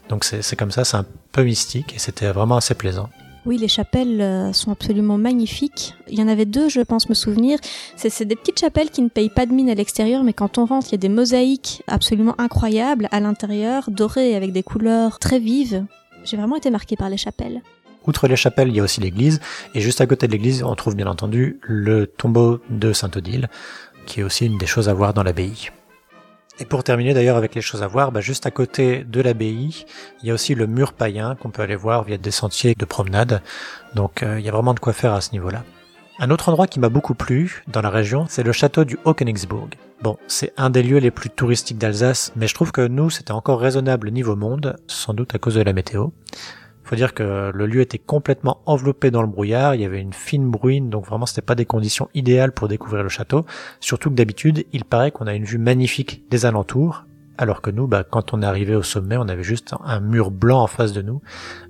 Donc 0.08 0.22
c'est 0.22 0.56
comme 0.56 0.70
ça, 0.70 0.84
c'est 0.84 0.96
un 0.96 1.04
peu 1.32 1.42
mystique 1.42 1.92
et 1.96 1.98
c'était 1.98 2.30
vraiment 2.30 2.58
assez 2.58 2.74
plaisant. 2.74 3.10
Oui, 3.46 3.58
les 3.58 3.68
chapelles 3.68 4.22
euh, 4.22 4.52
sont 4.54 4.72
absolument 4.72 5.18
magnifiques. 5.18 5.94
Il 6.08 6.18
y 6.18 6.22
en 6.22 6.28
avait 6.28 6.46
deux, 6.46 6.70
je 6.70 6.80
pense 6.80 7.10
me 7.10 7.14
souvenir. 7.14 7.58
C'est 7.96 8.24
des 8.24 8.36
petites 8.36 8.58
chapelles 8.58 8.90
qui 8.90 9.02
ne 9.02 9.08
payent 9.08 9.28
pas 9.28 9.44
de 9.44 9.52
mine 9.52 9.68
à 9.68 9.74
l'extérieur, 9.74 10.24
mais 10.24 10.32
quand 10.32 10.56
on 10.56 10.64
rentre, 10.64 10.88
il 10.88 10.92
y 10.92 10.94
a 10.94 10.98
des 10.98 11.10
mosaïques 11.10 11.82
absolument 11.86 12.34
incroyables 12.38 13.08
à 13.10 13.20
l'intérieur, 13.20 13.90
dorées 13.90 14.34
avec 14.34 14.52
des 14.52 14.62
couleurs 14.62 15.18
très 15.18 15.38
vives. 15.38 15.84
J'ai 16.24 16.38
vraiment 16.38 16.56
été 16.56 16.70
marquée 16.70 16.96
par 16.96 17.10
les 17.10 17.18
chapelles. 17.18 17.60
Outre 18.06 18.28
les 18.28 18.36
chapelles, 18.36 18.68
il 18.68 18.76
y 18.76 18.80
a 18.80 18.82
aussi 18.82 19.00
l'église, 19.00 19.40
et 19.74 19.80
juste 19.80 20.00
à 20.00 20.06
côté 20.06 20.26
de 20.26 20.32
l'église, 20.32 20.62
on 20.62 20.74
trouve 20.74 20.94
bien 20.94 21.06
entendu 21.06 21.58
le 21.62 22.06
tombeau 22.06 22.60
de 22.70 22.92
Sainte-Odile, 22.92 23.48
qui 24.06 24.20
est 24.20 24.22
aussi 24.22 24.46
une 24.46 24.58
des 24.58 24.66
choses 24.66 24.88
à 24.88 24.94
voir 24.94 25.12
dans 25.12 25.22
l'abbaye. 25.22 25.70
Et 26.60 26.64
pour 26.64 26.84
terminer 26.84 27.14
d'ailleurs 27.14 27.36
avec 27.36 27.54
les 27.54 27.60
choses 27.60 27.82
à 27.82 27.88
voir, 27.88 28.12
bah, 28.12 28.20
juste 28.20 28.46
à 28.46 28.50
côté 28.50 29.04
de 29.04 29.20
l'abbaye, 29.20 29.84
il 30.22 30.28
y 30.28 30.30
a 30.30 30.34
aussi 30.34 30.54
le 30.54 30.66
mur 30.66 30.92
païen 30.92 31.34
qu'on 31.34 31.50
peut 31.50 31.62
aller 31.62 31.74
voir 31.74 32.04
via 32.04 32.16
des 32.16 32.30
sentiers 32.30 32.74
de 32.74 32.84
promenade. 32.84 33.42
Donc 33.94 34.22
euh, 34.22 34.38
il 34.38 34.46
y 34.46 34.48
a 34.48 34.52
vraiment 34.52 34.74
de 34.74 34.80
quoi 34.80 34.92
faire 34.92 35.12
à 35.12 35.20
ce 35.20 35.32
niveau-là. 35.32 35.64
Un 36.20 36.30
autre 36.30 36.48
endroit 36.48 36.68
qui 36.68 36.78
m'a 36.78 36.88
beaucoup 36.88 37.14
plu 37.14 37.64
dans 37.66 37.82
la 37.82 37.90
région, 37.90 38.26
c'est 38.28 38.44
le 38.44 38.52
château 38.52 38.84
du 38.84 38.96
Haut-Königsbourg. 39.04 39.70
Bon, 40.00 40.16
c'est 40.28 40.52
un 40.56 40.70
des 40.70 40.84
lieux 40.84 40.98
les 40.98 41.10
plus 41.10 41.28
touristiques 41.28 41.78
d'Alsace, 41.78 42.32
mais 42.36 42.46
je 42.46 42.54
trouve 42.54 42.70
que 42.70 42.86
nous, 42.86 43.10
c'était 43.10 43.32
encore 43.32 43.58
raisonnable 43.58 44.12
niveau 44.12 44.36
monde, 44.36 44.76
sans 44.86 45.12
doute 45.12 45.34
à 45.34 45.38
cause 45.38 45.56
de 45.56 45.62
la 45.62 45.72
météo. 45.72 46.08
Faut 46.84 46.96
dire 46.96 47.14
que 47.14 47.50
le 47.54 47.66
lieu 47.66 47.80
était 47.80 47.98
complètement 47.98 48.60
enveloppé 48.66 49.10
dans 49.10 49.22
le 49.22 49.28
brouillard, 49.28 49.74
il 49.74 49.80
y 49.80 49.84
avait 49.84 50.00
une 50.00 50.12
fine 50.12 50.50
bruine, 50.50 50.90
donc 50.90 51.06
vraiment 51.06 51.24
c'était 51.24 51.42
pas 51.42 51.54
des 51.54 51.64
conditions 51.64 52.08
idéales 52.14 52.52
pour 52.52 52.68
découvrir 52.68 53.02
le 53.02 53.08
château. 53.08 53.46
Surtout 53.80 54.10
que 54.10 54.14
d'habitude, 54.14 54.66
il 54.72 54.84
paraît 54.84 55.10
qu'on 55.10 55.26
a 55.26 55.34
une 55.34 55.44
vue 55.44 55.58
magnifique 55.58 56.24
des 56.30 56.44
alentours, 56.44 57.04
alors 57.36 57.60
que 57.60 57.70
nous, 57.70 57.86
bah, 57.86 58.04
quand 58.08 58.32
on 58.32 58.42
est 58.42 58.46
arrivé 58.46 58.74
au 58.76 58.82
sommet, 58.82 59.16
on 59.16 59.28
avait 59.28 59.42
juste 59.42 59.74
un 59.84 60.00
mur 60.00 60.30
blanc 60.30 60.62
en 60.62 60.66
face 60.66 60.92
de 60.92 61.02
nous. 61.02 61.20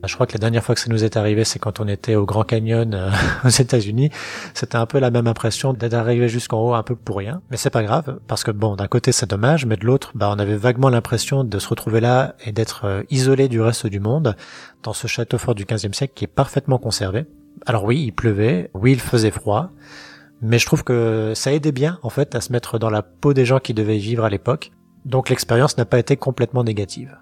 Je 0.04 0.14
crois 0.14 0.26
que 0.26 0.34
la 0.34 0.38
dernière 0.38 0.62
fois 0.62 0.74
que 0.74 0.80
ça 0.80 0.90
nous 0.90 1.04
est 1.04 1.16
arrivé, 1.16 1.44
c'est 1.44 1.58
quand 1.58 1.80
on 1.80 1.88
était 1.88 2.16
au 2.16 2.26
Grand 2.26 2.44
Canyon 2.44 2.92
euh, 2.94 3.10
aux 3.44 3.48
États-Unis. 3.48 4.10
C'était 4.52 4.76
un 4.76 4.86
peu 4.86 4.98
la 4.98 5.10
même 5.10 5.26
impression 5.26 5.72
d'être 5.72 5.94
arrivé 5.94 6.28
jusqu'en 6.28 6.60
haut 6.60 6.74
un 6.74 6.82
peu 6.82 6.96
pour 6.96 7.16
rien. 7.16 7.40
Mais 7.50 7.56
c'est 7.56 7.70
pas 7.70 7.82
grave, 7.82 8.18
parce 8.26 8.44
que 8.44 8.50
bon, 8.50 8.76
d'un 8.76 8.88
côté 8.88 9.12
c'est 9.12 9.28
dommage, 9.28 9.64
mais 9.64 9.76
de 9.76 9.86
l'autre, 9.86 10.12
bah, 10.14 10.30
on 10.34 10.38
avait 10.38 10.56
vaguement 10.56 10.90
l'impression 10.90 11.44
de 11.44 11.58
se 11.58 11.68
retrouver 11.68 12.00
là 12.00 12.34
et 12.44 12.52
d'être 12.52 12.84
euh, 12.84 13.02
isolé 13.10 13.48
du 13.48 13.60
reste 13.60 13.86
du 13.86 14.00
monde 14.00 14.36
dans 14.82 14.92
ce 14.92 15.06
château 15.06 15.38
fort 15.38 15.54
du 15.54 15.64
15e 15.64 15.94
siècle 15.94 16.12
qui 16.14 16.24
est 16.24 16.28
parfaitement 16.28 16.78
conservé. 16.78 17.24
Alors 17.66 17.84
oui, 17.84 18.02
il 18.02 18.12
pleuvait, 18.12 18.70
oui, 18.74 18.92
il 18.92 19.00
faisait 19.00 19.30
froid, 19.30 19.70
mais 20.42 20.58
je 20.58 20.66
trouve 20.66 20.84
que 20.84 21.32
ça 21.34 21.52
aidait 21.52 21.72
bien 21.72 21.98
en 22.02 22.10
fait 22.10 22.34
à 22.34 22.42
se 22.42 22.52
mettre 22.52 22.78
dans 22.78 22.90
la 22.90 23.02
peau 23.02 23.32
des 23.32 23.46
gens 23.46 23.60
qui 23.60 23.72
devaient 23.72 23.96
vivre 23.96 24.24
à 24.24 24.30
l'époque. 24.30 24.72
Donc 25.04 25.28
l'expérience 25.28 25.76
n'a 25.76 25.84
pas 25.84 25.98
été 25.98 26.16
complètement 26.16 26.64
négative. 26.64 27.16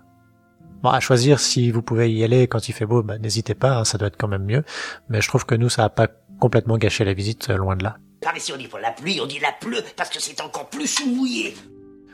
Bon, 0.83 0.91
à 0.91 1.01
choisir 1.01 1.39
si 1.39 1.71
vous 1.71 1.83
pouvez 1.83 2.13
y 2.13 2.25
aller 2.25 2.49
quand 2.49 2.69
il 2.69 2.73
fait 2.73 2.87
beau, 2.87 3.03
bah, 3.03 3.19
n'hésitez 3.19 3.55
pas, 3.55 3.79
hein, 3.79 3.85
ça 3.85 3.99
doit 3.99 4.09
être 4.09 4.17
quand 4.17 4.29
même 4.29 4.45
mieux. 4.45 4.65
Mais 5.09 5.21
je 5.21 5.29
trouve 5.29 5.47
que 5.47 5.55
nous, 5.55 5.69
ça 5.69 5.85
a 5.85 5.89
pas 5.89 6.09
complètement 6.41 6.77
gâché 6.77 7.05
la 7.05 7.15
visite, 7.15 7.51
euh, 7.51 7.57
loin 7.57 7.77
de 7.77 7.85
là. 7.85 7.99
Ah 8.27 8.31
mais 8.35 8.41
si 8.41 8.53
on 8.53 8.57
dit 8.57 8.69
pour 8.69 8.79
la 8.79 8.91
pluie, 8.91 9.21
on 9.21 9.27
dit 9.27 9.39
la 9.41 9.53
pleut 9.53 9.83
parce 9.97 10.11
que 10.11 10.21
c'est 10.21 10.41
encore 10.41 10.69
plus 10.69 11.07
mouillé. 11.07 11.55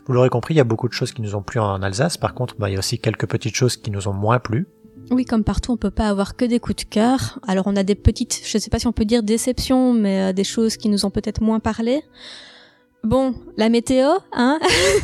Vous 0.07 0.15
l'aurez 0.15 0.31
compris, 0.31 0.55
il 0.55 0.57
y 0.57 0.61
a 0.61 0.65
beaucoup 0.65 0.89
de 0.89 0.93
choses 0.93 1.13
qui 1.13 1.21
nous 1.21 1.35
ont 1.35 1.43
plu 1.43 1.61
en 1.61 1.83
Alsace. 1.83 2.17
Par 2.17 2.35
contre, 2.35 2.57
bah, 2.59 2.71
il 2.71 2.73
y 2.73 2.77
a 2.77 2.79
aussi 2.79 2.99
quelques 2.99 3.27
petites 3.27 3.55
choses 3.55 3.77
qui 3.77 3.91
nous 3.91 4.09
ont 4.09 4.15
moins 4.15 4.39
plu. 4.39 4.67
Oui, 5.11 5.25
comme 5.25 5.45
partout, 5.45 5.73
on 5.73 5.77
peut 5.77 5.91
pas 5.91 6.09
avoir 6.09 6.37
que 6.37 6.45
des 6.45 6.61
coups 6.61 6.85
de 6.85 6.91
cœur. 6.91 7.39
Alors 7.47 7.67
on 7.67 7.77
a 7.77 7.83
des 7.83 7.95
petites, 7.95 8.43
je 8.45 8.59
sais 8.59 8.71
pas 8.71 8.79
si 8.79 8.87
on 8.87 8.93
peut 8.93 9.05
dire 9.05 9.23
déceptions, 9.23 9.95
mais 9.95 10.21
euh, 10.21 10.33
des 10.33 10.45
choses 10.45 10.77
qui 10.77 10.89
nous 10.89 11.07
ont 11.07 11.11
peut-être 11.11 11.41
moins 11.43 11.61
parlé. 11.61 12.03
Bon, 13.05 13.33
la 13.57 13.69
météo, 13.69 14.09
hein 14.33 14.59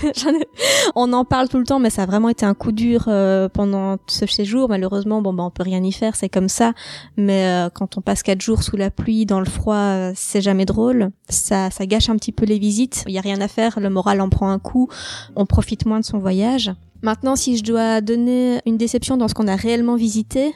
On 0.96 1.12
en 1.12 1.24
parle 1.24 1.48
tout 1.48 1.58
le 1.58 1.64
temps, 1.64 1.78
mais 1.78 1.90
ça 1.90 2.02
a 2.02 2.06
vraiment 2.06 2.28
été 2.28 2.44
un 2.44 2.54
coup 2.54 2.72
dur 2.72 3.04
euh, 3.06 3.48
pendant 3.48 3.98
ce 4.08 4.26
séjour. 4.26 4.68
Malheureusement, 4.68 5.22
bon, 5.22 5.32
bah, 5.32 5.44
on 5.44 5.50
peut 5.50 5.62
rien 5.62 5.82
y 5.82 5.92
faire, 5.92 6.16
c'est 6.16 6.28
comme 6.28 6.48
ça. 6.48 6.72
Mais 7.16 7.46
euh, 7.46 7.70
quand 7.70 7.96
on 7.96 8.00
passe 8.00 8.24
quatre 8.24 8.40
jours 8.40 8.64
sous 8.64 8.76
la 8.76 8.90
pluie, 8.90 9.26
dans 9.26 9.38
le 9.38 9.46
froid, 9.46 9.76
euh, 9.76 10.12
c'est 10.16 10.40
jamais 10.40 10.64
drôle. 10.64 11.10
Ça, 11.28 11.70
ça 11.70 11.86
gâche 11.86 12.10
un 12.10 12.16
petit 12.16 12.32
peu 12.32 12.44
les 12.44 12.58
visites. 12.58 13.04
Il 13.06 13.14
y 13.14 13.18
a 13.18 13.22
rien 13.22 13.40
à 13.40 13.48
faire, 13.48 13.78
le 13.78 13.90
moral 13.90 14.20
en 14.20 14.28
prend 14.28 14.50
un 14.50 14.58
coup. 14.58 14.88
On 15.36 15.46
profite 15.46 15.86
moins 15.86 16.00
de 16.00 16.04
son 16.04 16.18
voyage. 16.18 16.72
Maintenant, 17.02 17.36
si 17.36 17.56
je 17.56 17.62
dois 17.62 18.00
donner 18.00 18.60
une 18.66 18.76
déception 18.76 19.16
dans 19.16 19.28
ce 19.28 19.34
qu'on 19.34 19.46
a 19.46 19.56
réellement 19.56 19.94
visité, 19.94 20.52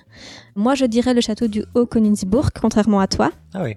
moi, 0.57 0.75
je 0.75 0.87
dirais 0.87 1.15
le 1.15 1.21
château 1.21 1.47
du 1.47 1.65
Haut-Königsbourg, 1.75 2.51
contrairement 2.61 3.01
à 3.01 3.07
toi. 3.07 3.31
Ah 3.55 3.63
oui. 3.63 3.77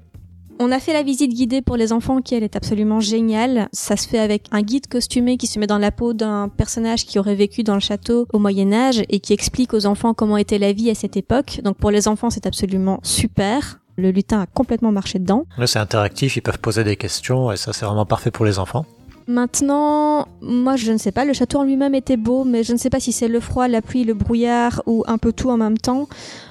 On 0.63 0.71
a 0.71 0.79
fait 0.79 0.93
la 0.93 1.01
visite 1.01 1.33
guidée 1.33 1.63
pour 1.63 1.75
les 1.75 1.91
enfants 1.91 2.21
qui 2.21 2.35
elle 2.35 2.43
est 2.43 2.55
absolument 2.55 2.99
géniale. 2.99 3.67
Ça 3.73 3.97
se 3.97 4.07
fait 4.07 4.19
avec 4.19 4.45
un 4.51 4.61
guide 4.61 4.85
costumé 4.85 5.37
qui 5.37 5.47
se 5.47 5.57
met 5.57 5.65
dans 5.65 5.79
la 5.79 5.91
peau 5.91 6.13
d'un 6.13 6.49
personnage 6.49 7.07
qui 7.07 7.17
aurait 7.17 7.33
vécu 7.33 7.63
dans 7.63 7.73
le 7.73 7.79
château 7.79 8.27
au 8.31 8.37
Moyen 8.37 8.71
Âge 8.71 9.01
et 9.09 9.19
qui 9.21 9.33
explique 9.33 9.73
aux 9.73 9.87
enfants 9.87 10.13
comment 10.13 10.37
était 10.37 10.59
la 10.59 10.71
vie 10.71 10.91
à 10.91 10.93
cette 10.93 11.17
époque. 11.17 11.61
Donc 11.63 11.77
pour 11.77 11.89
les 11.89 12.07
enfants 12.07 12.29
c'est 12.29 12.45
absolument 12.45 12.99
super. 13.01 13.79
Le 13.95 14.11
lutin 14.11 14.41
a 14.41 14.45
complètement 14.45 14.91
marché 14.91 15.17
dedans. 15.17 15.47
Là, 15.57 15.65
c'est 15.65 15.79
interactif, 15.79 16.37
ils 16.37 16.41
peuvent 16.41 16.59
poser 16.59 16.83
des 16.83 16.95
questions 16.95 17.51
et 17.51 17.57
ça, 17.57 17.73
c'est 17.73 17.85
vraiment 17.85 18.05
parfait 18.05 18.29
pour 18.29 18.45
les 18.45 18.59
enfants. 18.59 18.85
Maintenant, 19.27 20.27
moi 20.41 20.75
je 20.75 20.91
ne 20.91 20.97
sais 20.97 21.11
pas, 21.11 21.25
le 21.25 21.33
château 21.33 21.59
en 21.59 21.63
lui-même 21.63 21.95
était 21.95 22.17
beau, 22.17 22.43
mais 22.43 22.63
je 22.63 22.73
ne 22.73 22.77
sais 22.77 22.89
pas 22.89 22.99
si 22.99 23.11
c'est 23.11 23.27
le 23.27 23.39
froid, 23.39 23.67
la 23.67 23.81
pluie, 23.81 24.03
le 24.03 24.13
brouillard 24.13 24.81
ou 24.85 25.03
un 25.07 25.17
peu 25.17 25.31
tout 25.31 25.49
en 25.49 25.57
même 25.57 25.77
temps. 25.77 26.07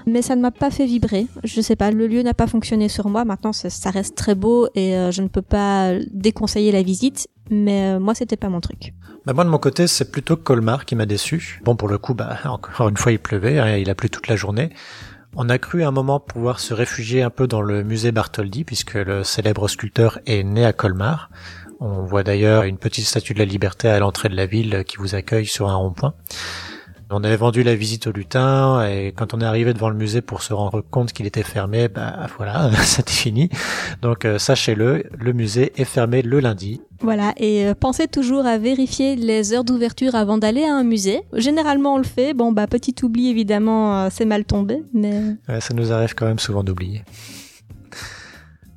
Mais 0.07 0.23
ça 0.23 0.37
ne 0.37 0.41
m'a 0.41 0.51
pas 0.51 0.71
fait 0.71 0.87
vibrer. 0.87 1.27
Je 1.45 1.61
sais 1.61 1.77
pas, 1.77 1.91
le 1.91 2.07
lieu 2.07 2.23
n'a 2.23 2.35
pas 2.35 2.47
fonctionné 2.47 2.89
sur 2.89 3.09
moi. 3.09 3.25
Maintenant, 3.25 3.53
ça, 3.53 3.71
ça 3.71 3.91
reste 3.91 4.17
très 4.17 4.35
beau 4.35 4.69
et 4.75 4.97
euh, 4.97 5.11
je 5.11 5.23
ne 5.23 5.29
peux 5.29 5.43
pas 5.43 5.93
déconseiller 6.13 6.73
la 6.73 6.83
visite. 6.83 7.29
Mais 7.51 7.95
euh, 7.95 8.01
moi, 8.01 8.15
c'était 8.15 8.37
pas 8.37 8.49
mon 8.49 8.61
truc. 8.61 8.95
Bah, 9.27 9.33
moi, 9.33 9.45
de 9.45 9.51
mon 9.51 9.59
côté, 9.59 9.87
c'est 9.87 10.11
plutôt 10.11 10.37
Colmar 10.37 10.85
qui 10.85 10.95
m'a 10.95 11.07
déçu. 11.07 11.61
Bon, 11.65 11.77
pour 11.77 11.89
le 11.89 11.99
coup, 11.99 12.15
bah, 12.15 12.39
encore 12.45 12.89
une 12.89 12.97
fois, 12.97 13.13
il 13.13 13.19
pleuvait, 13.19 13.59
hein, 13.59 13.77
il 13.77 13.91
a 13.91 13.95
plu 13.95 14.09
toute 14.09 14.29
la 14.29 14.37
journée. 14.37 14.71
On 15.37 15.49
a 15.49 15.59
cru 15.59 15.85
à 15.85 15.89
un 15.89 15.93
moment 15.93 16.19
pouvoir 16.19 16.59
se 16.59 16.75
réfugier 16.75 17.23
un 17.23 17.31
peu 17.31 17.47
dans 17.47 17.63
le 17.63 17.85
musée 17.85 18.11
Bartholdi, 18.11 18.65
puisque 18.65 18.95
le 18.95 19.23
célèbre 19.23 19.69
sculpteur 19.69 20.19
est 20.27 20.43
né 20.43 20.65
à 20.65 20.73
Colmar. 20.73 21.31
On 21.81 22.05
voit 22.05 22.23
d'ailleurs 22.23 22.65
une 22.65 22.77
petite 22.77 23.07
statue 23.07 23.33
de 23.33 23.39
la 23.39 23.47
liberté 23.47 23.89
à 23.89 23.99
l'entrée 23.99 24.29
de 24.29 24.37
la 24.37 24.45
ville 24.45 24.85
qui 24.87 24.99
vous 24.99 25.15
accueille 25.15 25.47
sur 25.47 25.71
un 25.71 25.75
rond-point. 25.75 26.13
On 27.13 27.25
avait 27.25 27.37
vendu 27.37 27.63
la 27.65 27.75
visite 27.75 28.07
au 28.07 28.13
lutin 28.13 28.87
et 28.87 29.13
quand 29.17 29.35
on 29.35 29.41
est 29.41 29.45
arrivé 29.45 29.73
devant 29.73 29.89
le 29.89 29.97
musée 29.97 30.21
pour 30.21 30.43
se 30.43 30.53
rendre 30.53 30.81
compte 30.83 31.13
qu'il 31.13 31.27
était 31.27 31.43
fermé, 31.43 31.89
bah 31.89 32.29
voilà, 32.37 32.71
c'était 32.83 33.11
fini. 33.11 33.49
Donc 34.01 34.25
euh, 34.25 34.39
sachez-le, 34.39 35.05
le 35.19 35.33
musée 35.33 35.73
est 35.75 35.85
fermé 35.85 36.23
le 36.23 36.39
lundi. 36.39 36.83
Voilà, 37.01 37.33
et 37.39 37.67
euh, 37.67 37.75
pensez 37.75 38.07
toujours 38.07 38.47
à 38.47 38.59
vérifier 38.59 39.17
les 39.17 39.55
heures 39.55 39.65
d'ouverture 39.65 40.15
avant 40.15 40.39
d'aller 40.39 40.65
à 40.65 40.75
un 40.75 40.85
musée. 40.85 41.23
Généralement, 41.33 41.95
on 41.95 41.99
le 41.99 42.05
fait. 42.05 42.35
Bon, 42.35 42.53
bah, 42.53 42.67
petit 42.67 42.95
oubli, 43.03 43.31
évidemment, 43.31 44.05
euh, 44.05 44.09
c'est 44.13 44.27
mal 44.27 44.45
tombé, 44.45 44.85
mais... 44.93 45.37
Ouais, 45.49 45.61
ça 45.61 45.73
nous 45.75 45.93
arrive 45.93 46.15
quand 46.15 46.27
même 46.27 46.39
souvent 46.39 46.63
d'oublier. 46.63 47.03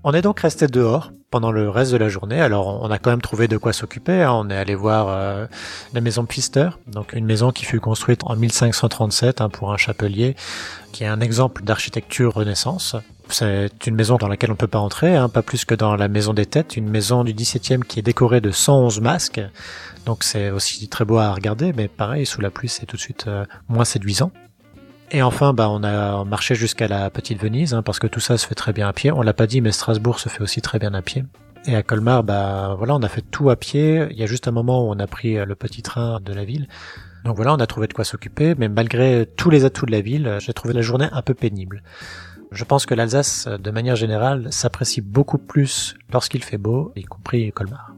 On 0.06 0.14
est 0.14 0.22
donc 0.22 0.40
resté 0.40 0.68
dehors 0.68 1.12
pendant 1.34 1.52
le 1.52 1.68
reste 1.68 1.92
de 1.92 1.98
la 1.98 2.10
journée. 2.10 2.40
Alors, 2.40 2.84
on 2.84 2.92
a 2.92 3.00
quand 3.00 3.10
même 3.10 3.20
trouvé 3.20 3.48
de 3.48 3.58
quoi 3.58 3.74
s'occuper. 3.74 4.22
hein. 4.22 4.34
On 4.34 4.52
est 4.52 4.56
allé 4.56 4.76
voir 4.76 5.08
euh, 5.10 5.48
la 5.92 6.00
maison 6.00 6.26
Pfister, 6.26 6.70
donc 6.86 7.14
une 7.14 7.26
maison 7.26 7.50
qui 7.52 7.66
fut 7.66 7.80
construite 7.80 8.22
en 8.26 8.36
1537 8.36 9.42
hein, 9.42 9.50
pour 9.50 9.74
un 9.74 9.78
chapelier, 9.78 10.36
qui 10.92 11.04
est 11.04 11.08
un 11.08 11.22
exemple 11.22 11.64
d'architecture 11.64 12.36
Renaissance. 12.36 12.96
C'est 13.30 13.88
une 13.88 13.96
maison 13.96 14.18
dans 14.18 14.28
laquelle 14.28 14.52
on 14.52 14.56
peut 14.56 14.68
pas 14.68 14.78
entrer, 14.78 15.16
hein, 15.16 15.28
pas 15.28 15.42
plus 15.42 15.66
que 15.66 15.74
dans 15.74 15.96
la 15.96 16.08
maison 16.08 16.36
des 16.36 16.46
têtes, 16.46 16.78
une 16.78 16.88
maison 16.88 17.24
du 17.24 17.34
17e 17.34 17.82
qui 17.82 17.98
est 17.98 18.04
décorée 18.04 18.40
de 18.40 18.52
111 18.52 19.02
masques. 19.02 19.42
Donc 20.06 20.24
c'est 20.24 20.52
aussi 20.52 20.88
très 20.88 21.04
beau 21.04 21.18
à 21.18 21.34
regarder, 21.34 21.74
mais 21.74 21.88
pareil, 21.88 22.28
sous 22.28 22.42
la 22.42 22.52
pluie, 22.52 22.70
c'est 22.70 22.86
tout 22.86 22.98
de 22.98 23.02
suite 23.02 23.26
euh, 23.26 23.44
moins 23.70 23.86
séduisant. 23.86 24.32
Et 25.16 25.22
enfin, 25.22 25.54
bah, 25.54 25.70
on 25.70 25.84
a 25.84 26.26
marché 26.26 26.56
jusqu'à 26.56 26.88
la 26.88 27.12
Petite 27.12 27.40
Venise, 27.40 27.76
hein, 27.76 27.84
parce 27.84 28.00
que 28.00 28.08
tout 28.08 28.20
ça 28.20 28.36
se 28.40 28.48
fait 28.48 28.56
très 28.56 28.74
bien 28.74 28.88
à 28.88 28.94
pied. 28.94 29.12
On 29.12 29.22
l'a 29.22 29.34
pas 29.34 29.46
dit, 29.46 29.62
mais 29.62 29.72
Strasbourg 29.72 30.20
se 30.20 30.28
fait 30.28 30.42
aussi 30.42 30.60
très 30.60 30.80
bien 30.80 30.96
à 30.96 31.04
pied. 31.04 31.24
Et 31.68 31.76
à 31.76 31.84
Colmar, 31.84 32.24
bah, 32.24 32.74
voilà, 32.80 32.96
on 32.96 33.04
a 33.04 33.08
fait 33.08 33.22
tout 33.22 33.52
à 33.52 33.56
pied. 33.56 34.08
Il 34.10 34.18
y 34.18 34.24
a 34.24 34.26
juste 34.26 34.48
un 34.48 34.52
moment 34.52 34.88
où 34.88 34.92
on 34.92 34.98
a 34.98 35.06
pris 35.06 35.38
euh, 35.38 35.46
le 35.46 35.54
petit 35.54 35.84
train 35.84 36.20
de 36.20 36.34
la 36.34 36.44
ville. 36.44 36.68
Donc 37.26 37.36
voilà, 37.36 37.54
on 37.54 37.58
a 37.58 37.68
trouvé 37.68 37.88
de 37.88 37.94
quoi 37.94 38.04
s'occuper, 38.04 38.56
mais 38.58 38.70
malgré 38.70 39.28
tous 39.38 39.52
les 39.52 39.66
atouts 39.66 39.86
de 39.86 39.92
la 39.92 40.02
ville, 40.02 40.38
j'ai 40.40 40.52
trouvé 40.52 40.74
la 40.74 40.82
journée 40.82 41.08
un 41.12 41.22
peu 41.22 41.36
pénible. 41.36 41.84
Je 42.52 42.64
pense 42.66 42.86
que 42.86 42.96
l'Alsace, 42.96 43.48
de 43.48 43.72
manière 43.72 43.96
générale, 43.96 44.52
s'apprécie 44.52 45.00
beaucoup 45.00 45.38
plus 45.38 45.96
lorsqu'il 46.12 46.44
fait 46.44 46.58
beau, 46.58 46.92
y 46.96 47.04
compris 47.04 47.52
Colmar. 47.54 47.96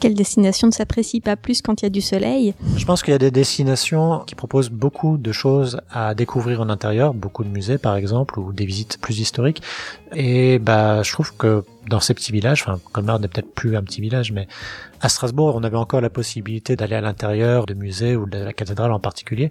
Quelle 0.00 0.14
destination 0.14 0.66
ne 0.68 0.72
s'apprécie 0.72 1.20
pas 1.20 1.36
plus 1.36 1.62
quand 1.62 1.82
il 1.82 1.84
y 1.84 1.86
a 1.86 1.90
du 1.90 2.00
soleil? 2.00 2.54
Je 2.76 2.84
pense 2.84 3.02
qu'il 3.02 3.12
y 3.12 3.14
a 3.14 3.18
des 3.18 3.30
destinations 3.30 4.20
qui 4.26 4.34
proposent 4.34 4.70
beaucoup 4.70 5.18
de 5.18 5.32
choses 5.32 5.80
à 5.90 6.14
découvrir 6.14 6.60
en 6.60 6.68
intérieur, 6.68 7.14
beaucoup 7.14 7.44
de 7.44 7.48
musées 7.48 7.78
par 7.78 7.96
exemple, 7.96 8.38
ou 8.38 8.52
des 8.52 8.66
visites 8.66 8.98
plus 9.00 9.18
historiques. 9.20 9.62
Et 10.14 10.58
bah, 10.58 11.02
je 11.02 11.12
trouve 11.12 11.34
que 11.36 11.64
dans 11.88 12.00
ces 12.00 12.14
petits 12.14 12.32
villages, 12.32 12.62
enfin, 12.62 12.78
Colmar 12.92 13.18
n'est 13.18 13.28
peut-être 13.28 13.52
plus 13.52 13.76
un 13.76 13.82
petit 13.82 14.00
village, 14.00 14.32
mais 14.32 14.46
à 15.00 15.08
Strasbourg, 15.08 15.54
on 15.56 15.62
avait 15.62 15.76
encore 15.76 16.00
la 16.00 16.10
possibilité 16.10 16.76
d'aller 16.76 16.96
à 16.96 17.00
l'intérieur 17.00 17.66
de 17.66 17.74
musées 17.74 18.16
ou 18.16 18.26
de 18.26 18.38
la 18.38 18.52
cathédrale 18.52 18.92
en 18.92 19.00
particulier, 19.00 19.50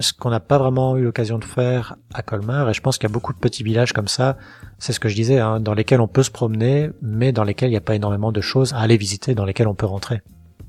ce 0.00 0.12
qu'on 0.12 0.30
n'a 0.30 0.40
pas 0.40 0.58
vraiment 0.58 0.96
eu 0.96 1.04
l'occasion 1.04 1.38
de 1.38 1.44
faire 1.44 1.96
à 2.12 2.22
Colmar. 2.22 2.68
Et 2.68 2.74
je 2.74 2.80
pense 2.80 2.98
qu'il 2.98 3.08
y 3.08 3.12
a 3.12 3.14
beaucoup 3.14 3.32
de 3.32 3.38
petits 3.38 3.62
villages 3.62 3.92
comme 3.92 4.08
ça, 4.08 4.36
c'est 4.78 4.92
ce 4.92 5.00
que 5.00 5.08
je 5.08 5.14
disais, 5.14 5.38
hein, 5.38 5.60
dans 5.60 5.74
lesquels 5.74 6.00
on 6.00 6.08
peut 6.08 6.22
se 6.22 6.30
promener, 6.30 6.90
mais 7.00 7.32
dans 7.32 7.44
lesquels 7.44 7.68
il 7.68 7.72
n'y 7.72 7.78
a 7.78 7.82
pas 7.82 7.94
énormément 7.94 8.32
de 8.32 8.40
choses 8.40 8.72
à 8.74 8.78
aller 8.78 8.96
visiter, 8.96 9.34
dans 9.34 9.44
lesquels 9.44 9.68
on 9.68 9.74
peut 9.74 9.86
rentrer. 9.86 10.20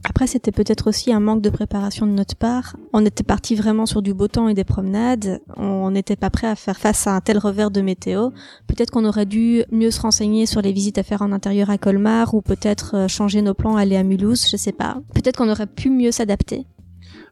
Après, 0.08 0.28
c'était 0.28 0.52
peut-être 0.52 0.88
aussi 0.88 1.14
un 1.14 1.20
manque 1.20 1.42
de 1.42 1.50
préparation 1.50 2.06
de 2.06 2.12
notre 2.12 2.36
part. 2.36 2.76
On 2.92 3.06
était 3.06 3.24
parti 3.24 3.56
vraiment 3.56 3.86
sur 3.86 4.02
du 4.02 4.14
beau 4.14 4.28
temps 4.28 4.50
et 4.50 4.54
des 4.54 4.64
promenades. 4.64 5.40
On 5.56 5.92
n'était 5.92 6.16
pas 6.16 6.30
prêt 6.30 6.48
à 6.48 6.56
faire 6.56 6.78
face 6.78 7.08
à 7.08 7.12
un 7.12 7.22
tel 7.22 7.38
revers 7.38 7.72
de 7.72 7.82
météo. 7.82 8.32
Peut-être 8.68 8.92
qu'on 8.92 9.06
aurait 9.06 9.26
dû 9.26 9.64
mieux 9.72 9.92
se 9.92 10.02
renseigner 10.02 10.46
sur 10.46 10.62
les 10.62 10.74
visites 10.74 10.98
à 10.98 11.04
faire 11.04 11.22
en 11.22 11.32
intérieur 11.32 11.70
à 11.70 11.78
Colmar 11.78 12.34
ou 12.34 12.42
peut-être 12.42 12.96
euh, 12.96 13.08
changer 13.08 13.42
nos 13.42 13.54
plans, 13.54 13.76
aller 13.76 13.96
à 13.96 14.04
Mulhouse, 14.04 14.48
je 14.52 14.58
sais 14.58 14.72
pas. 14.72 14.98
Peut-être 15.14 15.38
qu'on 15.38 15.50
aurait 15.50 15.68
pu 15.68 15.90
mieux 15.90 16.12
s'adapter. 16.12 16.66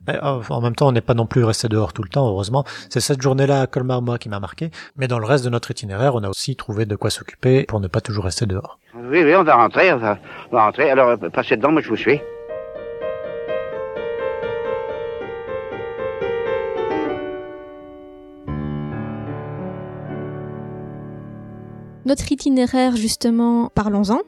Euh, 0.09 0.41
en 0.49 0.61
même 0.61 0.75
temps, 0.75 0.87
on 0.87 0.91
n'est 0.91 1.01
pas 1.01 1.13
non 1.13 1.25
plus 1.25 1.43
resté 1.43 1.67
dehors 1.67 1.93
tout 1.93 2.03
le 2.03 2.09
temps, 2.09 2.27
heureusement. 2.27 2.63
C'est 2.89 2.99
cette 2.99 3.21
journée-là 3.21 3.61
à 3.61 3.67
Colmar, 3.67 4.01
moi, 4.01 4.17
qui 4.17 4.29
m'a 4.29 4.39
marqué. 4.39 4.71
Mais 4.95 5.07
dans 5.07 5.19
le 5.19 5.25
reste 5.25 5.45
de 5.45 5.49
notre 5.49 5.71
itinéraire, 5.71 6.15
on 6.15 6.23
a 6.23 6.29
aussi 6.29 6.55
trouvé 6.55 6.85
de 6.85 6.95
quoi 6.95 7.09
s'occuper 7.09 7.65
pour 7.65 7.79
ne 7.79 7.87
pas 7.87 8.01
toujours 8.01 8.25
rester 8.25 8.45
dehors. 8.45 8.79
Oui, 8.95 9.23
oui, 9.23 9.35
on 9.35 9.43
va 9.43 9.55
rentrer, 9.55 9.93
on 9.93 9.97
va, 9.97 10.17
on 10.51 10.55
va 10.55 10.65
rentrer. 10.65 10.89
Alors, 10.89 11.09
euh, 11.09 11.29
passez 11.29 11.55
dedans, 11.55 11.71
moi 11.71 11.81
je 11.81 11.89
vous 11.89 11.95
suis. 11.95 12.19
Notre 22.11 22.29
itinéraire, 22.29 22.97
justement, 22.97 23.71
parlons-en. 23.73 24.19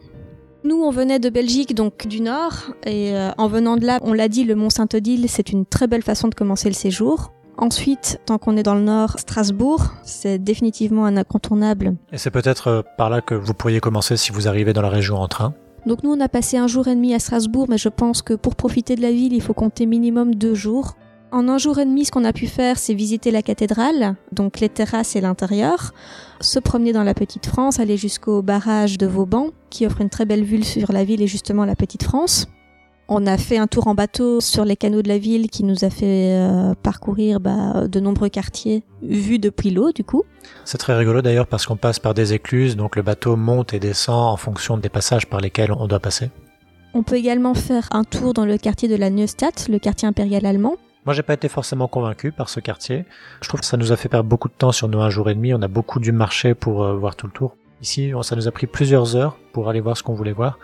Nous, 0.64 0.82
on 0.82 0.90
venait 0.90 1.20
de 1.20 1.30
Belgique, 1.30 1.76
donc 1.76 2.08
du 2.08 2.22
nord, 2.22 2.54
et 2.86 3.14
euh, 3.14 3.32
en 3.38 3.50
venant 3.50 3.76
de 3.76 3.86
là, 3.86 4.00
on 4.04 4.14
l'a 4.14 4.30
dit, 4.30 4.46
le 4.46 4.56
Mont 4.56 4.70
Saint-Odile, 4.70 5.26
c'est 5.28 5.50
une 5.50 5.66
très 5.66 5.86
belle 5.88 6.02
façon 6.02 6.30
de 6.30 6.34
commencer 6.34 6.70
le 6.70 6.76
séjour. 6.76 7.34
Ensuite, 7.58 8.22
tant 8.26 8.38
qu'on 8.38 8.56
est 8.56 8.64
dans 8.64 8.76
le 8.76 8.84
nord, 8.84 9.20
Strasbourg, 9.20 9.84
c'est 10.06 10.40
définitivement 10.40 11.04
un 11.04 11.18
incontournable. 11.18 11.98
Et 12.14 12.18
c'est 12.18 12.32
peut-être 12.32 12.68
euh, 12.68 12.82
par 12.98 13.10
là 13.10 13.20
que 13.20 13.36
vous 13.36 13.54
pourriez 13.54 13.82
commencer 13.82 14.16
si 14.16 14.32
vous 14.32 14.48
arrivez 14.48 14.72
dans 14.72 14.82
la 14.82 14.88
région 14.88 15.18
en 15.18 15.28
train. 15.28 15.54
Donc 15.86 16.04
nous, 16.04 16.12
on 16.14 16.22
a 16.22 16.30
passé 16.30 16.56
un 16.56 16.68
jour 16.68 16.88
et 16.88 16.96
demi 16.96 17.14
à 17.14 17.20
Strasbourg, 17.20 17.66
mais 17.68 17.78
je 17.78 17.90
pense 17.90 18.22
que 18.22 18.34
pour 18.34 18.56
profiter 18.56 18.96
de 18.96 19.02
la 19.02 19.12
ville, 19.12 19.34
il 19.34 19.42
faut 19.42 19.54
compter 19.54 19.86
minimum 19.86 20.36
deux 20.36 20.56
jours. 20.56 20.96
En 21.34 21.50
un 21.50 21.58
jour 21.58 21.80
et 21.80 21.86
demi, 21.86 22.06
ce 22.06 22.12
qu'on 22.12 22.26
a 22.26 22.32
pu 22.32 22.46
faire, 22.46 22.78
c'est 22.78 22.94
visiter 22.94 23.32
la 23.32 23.42
cathédrale, 23.42 24.16
donc 24.32 24.60
les 24.60 24.70
terrasses 24.70 25.16
et 25.16 25.22
l'intérieur, 25.22 25.92
se 26.40 26.60
promener 26.60 26.94
dans 26.94 27.02
la 27.02 27.16
Petite 27.16 27.48
France, 27.48 27.80
aller 27.80 27.98
jusqu'au 27.98 28.44
barrage 28.44 29.00
de 29.00 29.08
Vauban, 29.08 29.48
qui 29.72 29.88
offre 29.88 30.02
une 30.02 30.12
très 30.12 30.26
belle 30.26 30.44
vue 30.44 30.62
sur 30.62 30.92
la 30.92 31.04
ville 31.04 31.24
et 31.24 31.28
justement 31.28 31.66
la 31.66 31.76
Petite 31.76 32.04
France. 32.04 32.46
On 33.08 33.26
a 33.26 33.40
fait 33.40 33.58
un 33.58 33.66
tour 33.66 33.88
en 33.88 33.96
bateau 33.96 34.42
sur 34.42 34.64
les 34.64 34.76
canaux 34.76 35.02
de 35.02 35.08
la 35.08 35.18
ville 35.18 35.50
qui 35.50 35.64
nous 35.64 35.84
a 35.84 35.90
fait 35.90 36.38
euh, 36.38 36.76
parcourir 36.84 37.40
bah, 37.40 37.88
de 37.88 38.00
nombreux 38.00 38.30
quartiers 38.30 38.84
vus 39.02 39.40
depuis 39.40 39.72
l'eau 39.72 39.92
du 39.92 40.04
coup. 40.04 40.22
C'est 40.66 40.78
très 40.78 40.96
rigolo 40.96 41.24
d'ailleurs 41.24 41.48
parce 41.48 41.66
qu'on 41.66 41.78
passe 41.78 41.98
par 41.98 42.14
des 42.14 42.34
écluses, 42.34 42.76
donc 42.76 42.96
le 42.96 43.02
bateau 43.02 43.38
monte 43.38 43.74
et 43.74 43.80
descend 43.80 44.32
en 44.32 44.38
fonction 44.38 44.78
des 44.78 44.90
passages 44.90 45.26
par 45.26 45.42
lesquels 45.42 45.72
on 45.72 45.88
doit 45.88 46.00
passer. 46.00 46.30
On 46.94 47.02
peut 47.02 47.16
également 47.16 47.56
faire 47.56 47.88
un 47.90 48.04
tour 48.04 48.36
dans 48.36 48.46
le 48.46 48.60
quartier 48.60 48.88
de 48.88 48.96
la 48.96 49.10
Neustadt, 49.10 49.68
le 49.68 49.80
quartier 49.80 50.08
impérial 50.08 50.46
allemand. 50.46 50.76
Moi, 51.06 51.14
j'ai 51.14 51.24
pas 51.24 51.34
été 51.34 51.50
forcément 51.50 51.88
convaincu 51.88 52.32
par 52.32 52.48
ce 52.48 52.60
quartier. 52.60 53.06
Je 53.42 53.50
trouve 53.50 53.60
que 53.60 53.66
ça 53.66 53.76
nous 53.76 53.92
a 53.92 53.98
fait 53.98 54.08
perdre 54.08 54.30
beaucoup 54.30 54.48
de 54.48 54.54
temps 54.54 54.72
sur 54.72 54.88
nos 54.88 55.02
un 55.02 55.10
jour 55.10 55.30
et 55.30 55.36
demi. 55.36 55.54
On 55.54 55.62
a 55.62 55.68
beaucoup 55.68 56.00
dû 56.00 56.12
marcher 56.14 56.54
pour 56.54 56.84
euh, 56.84 56.96
voir 56.96 57.16
tout 57.16 57.28
le 57.28 57.34
tour. 57.34 57.58
Ici, 57.82 58.14
ça 58.22 58.38
nous 58.38 58.48
a 58.48 58.52
pris 58.52 58.66
plusieurs 58.66 59.18
heures 59.18 59.38
pour 59.52 59.70
aller 59.70 59.82
voir 59.82 59.98
ce 59.98 60.04
qu'on 60.04 60.14
voulait 60.14 60.32
voir. 60.32 60.58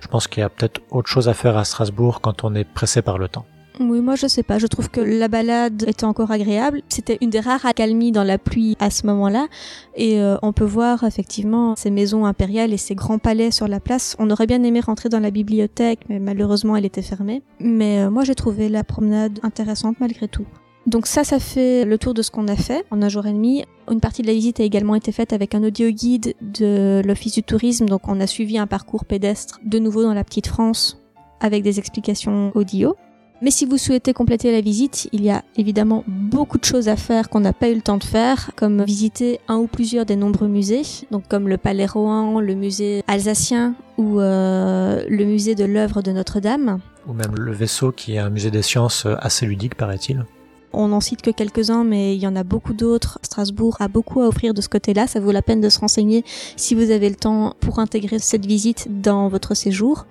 Je 0.00 0.08
pense 0.08 0.26
qu'il 0.26 0.40
y 0.40 0.44
a 0.44 0.48
peut-être 0.48 0.80
autre 0.90 1.10
chose 1.10 1.28
à 1.28 1.34
faire 1.34 1.58
à 1.58 1.64
Strasbourg 1.64 2.22
quand 2.22 2.44
on 2.44 2.54
est 2.54 2.64
pressé 2.64 3.02
par 3.02 3.18
le 3.18 3.28
temps. 3.28 3.44
Oui, 3.84 4.00
moi 4.00 4.14
je 4.14 4.26
sais 4.26 4.42
pas. 4.42 4.58
Je 4.58 4.66
trouve 4.66 4.90
que 4.90 5.00
la 5.00 5.28
balade 5.28 5.84
était 5.86 6.04
encore 6.04 6.30
agréable. 6.30 6.82
C'était 6.88 7.18
une 7.20 7.30
des 7.30 7.40
rares 7.40 7.66
accalmies 7.66 8.12
dans 8.12 8.22
la 8.24 8.38
pluie 8.38 8.76
à 8.78 8.90
ce 8.90 9.06
moment-là. 9.06 9.48
Et 9.96 10.20
euh, 10.20 10.36
on 10.42 10.52
peut 10.52 10.64
voir 10.64 11.04
effectivement 11.04 11.74
ces 11.76 11.90
maisons 11.90 12.24
impériales 12.24 12.72
et 12.72 12.76
ces 12.76 12.94
grands 12.94 13.18
palais 13.18 13.50
sur 13.50 13.68
la 13.68 13.80
place. 13.80 14.16
On 14.18 14.30
aurait 14.30 14.46
bien 14.46 14.62
aimé 14.62 14.80
rentrer 14.80 15.08
dans 15.08 15.20
la 15.20 15.30
bibliothèque, 15.30 16.00
mais 16.08 16.20
malheureusement 16.20 16.76
elle 16.76 16.84
était 16.84 17.02
fermée. 17.02 17.42
Mais 17.58 18.00
euh, 18.00 18.10
moi 18.10 18.24
j'ai 18.24 18.34
trouvé 18.34 18.68
la 18.68 18.84
promenade 18.84 19.40
intéressante 19.42 19.96
malgré 20.00 20.28
tout. 20.28 20.46
Donc 20.86 21.06
ça, 21.06 21.22
ça 21.22 21.38
fait 21.38 21.84
le 21.84 21.96
tour 21.96 22.12
de 22.12 22.22
ce 22.22 22.30
qu'on 22.30 22.48
a 22.48 22.56
fait 22.56 22.84
en 22.90 23.02
un 23.02 23.08
jour 23.08 23.26
et 23.26 23.32
demi. 23.32 23.64
Une 23.90 24.00
partie 24.00 24.22
de 24.22 24.26
la 24.26 24.32
visite 24.32 24.58
a 24.58 24.64
également 24.64 24.94
été 24.94 25.12
faite 25.12 25.32
avec 25.32 25.54
un 25.54 25.62
audio 25.62 25.90
guide 25.90 26.34
de 26.40 27.02
l'Office 27.04 27.34
du 27.34 27.42
tourisme. 27.42 27.86
Donc 27.86 28.08
on 28.08 28.20
a 28.20 28.26
suivi 28.26 28.58
un 28.58 28.66
parcours 28.66 29.04
pédestre 29.04 29.60
de 29.64 29.78
nouveau 29.78 30.02
dans 30.02 30.14
la 30.14 30.24
petite 30.24 30.48
France 30.48 30.98
avec 31.40 31.62
des 31.62 31.78
explications 31.78 32.52
audio. 32.54 32.96
Mais 33.42 33.50
si 33.50 33.66
vous 33.66 33.76
souhaitez 33.76 34.12
compléter 34.12 34.52
la 34.52 34.60
visite, 34.60 35.08
il 35.10 35.24
y 35.24 35.30
a 35.30 35.42
évidemment 35.56 36.04
beaucoup 36.06 36.58
de 36.58 36.64
choses 36.64 36.88
à 36.88 36.94
faire 36.94 37.28
qu'on 37.28 37.40
n'a 37.40 37.52
pas 37.52 37.68
eu 37.70 37.74
le 37.74 37.82
temps 37.82 37.96
de 37.96 38.04
faire, 38.04 38.52
comme 38.54 38.84
visiter 38.84 39.40
un 39.48 39.56
ou 39.56 39.66
plusieurs 39.66 40.06
des 40.06 40.14
nombreux 40.14 40.46
musées, 40.46 40.82
donc 41.10 41.26
comme 41.28 41.48
le 41.48 41.58
Palais 41.58 41.86
Rohan, 41.86 42.38
le 42.38 42.54
musée 42.54 43.02
alsacien 43.08 43.74
ou 43.98 44.20
euh, 44.20 45.04
le 45.08 45.24
musée 45.24 45.56
de 45.56 45.64
l'œuvre 45.64 46.02
de 46.02 46.12
Notre-Dame. 46.12 46.78
Ou 47.08 47.14
même 47.14 47.34
le 47.34 47.50
vaisseau 47.50 47.90
qui 47.90 48.14
est 48.14 48.18
un 48.18 48.30
musée 48.30 48.52
des 48.52 48.62
sciences 48.62 49.08
assez 49.18 49.44
ludique, 49.44 49.74
paraît-il. 49.74 50.24
On 50.72 50.88
n'en 50.88 51.00
cite 51.00 51.20
que 51.20 51.32
quelques-uns, 51.32 51.82
mais 51.82 52.14
il 52.14 52.22
y 52.22 52.28
en 52.28 52.36
a 52.36 52.44
beaucoup 52.44 52.74
d'autres. 52.74 53.18
Strasbourg 53.22 53.76
a 53.80 53.88
beaucoup 53.88 54.20
à 54.20 54.28
offrir 54.28 54.54
de 54.54 54.60
ce 54.60 54.68
côté-là. 54.68 55.08
Ça 55.08 55.18
vaut 55.18 55.32
la 55.32 55.42
peine 55.42 55.60
de 55.60 55.68
se 55.68 55.80
renseigner 55.80 56.24
si 56.56 56.76
vous 56.76 56.92
avez 56.92 57.10
le 57.10 57.16
temps 57.16 57.56
pour 57.58 57.80
intégrer 57.80 58.20
cette 58.20 58.46
visite 58.46 58.86
dans 59.02 59.26
votre 59.26 59.54
séjour. 59.54 60.06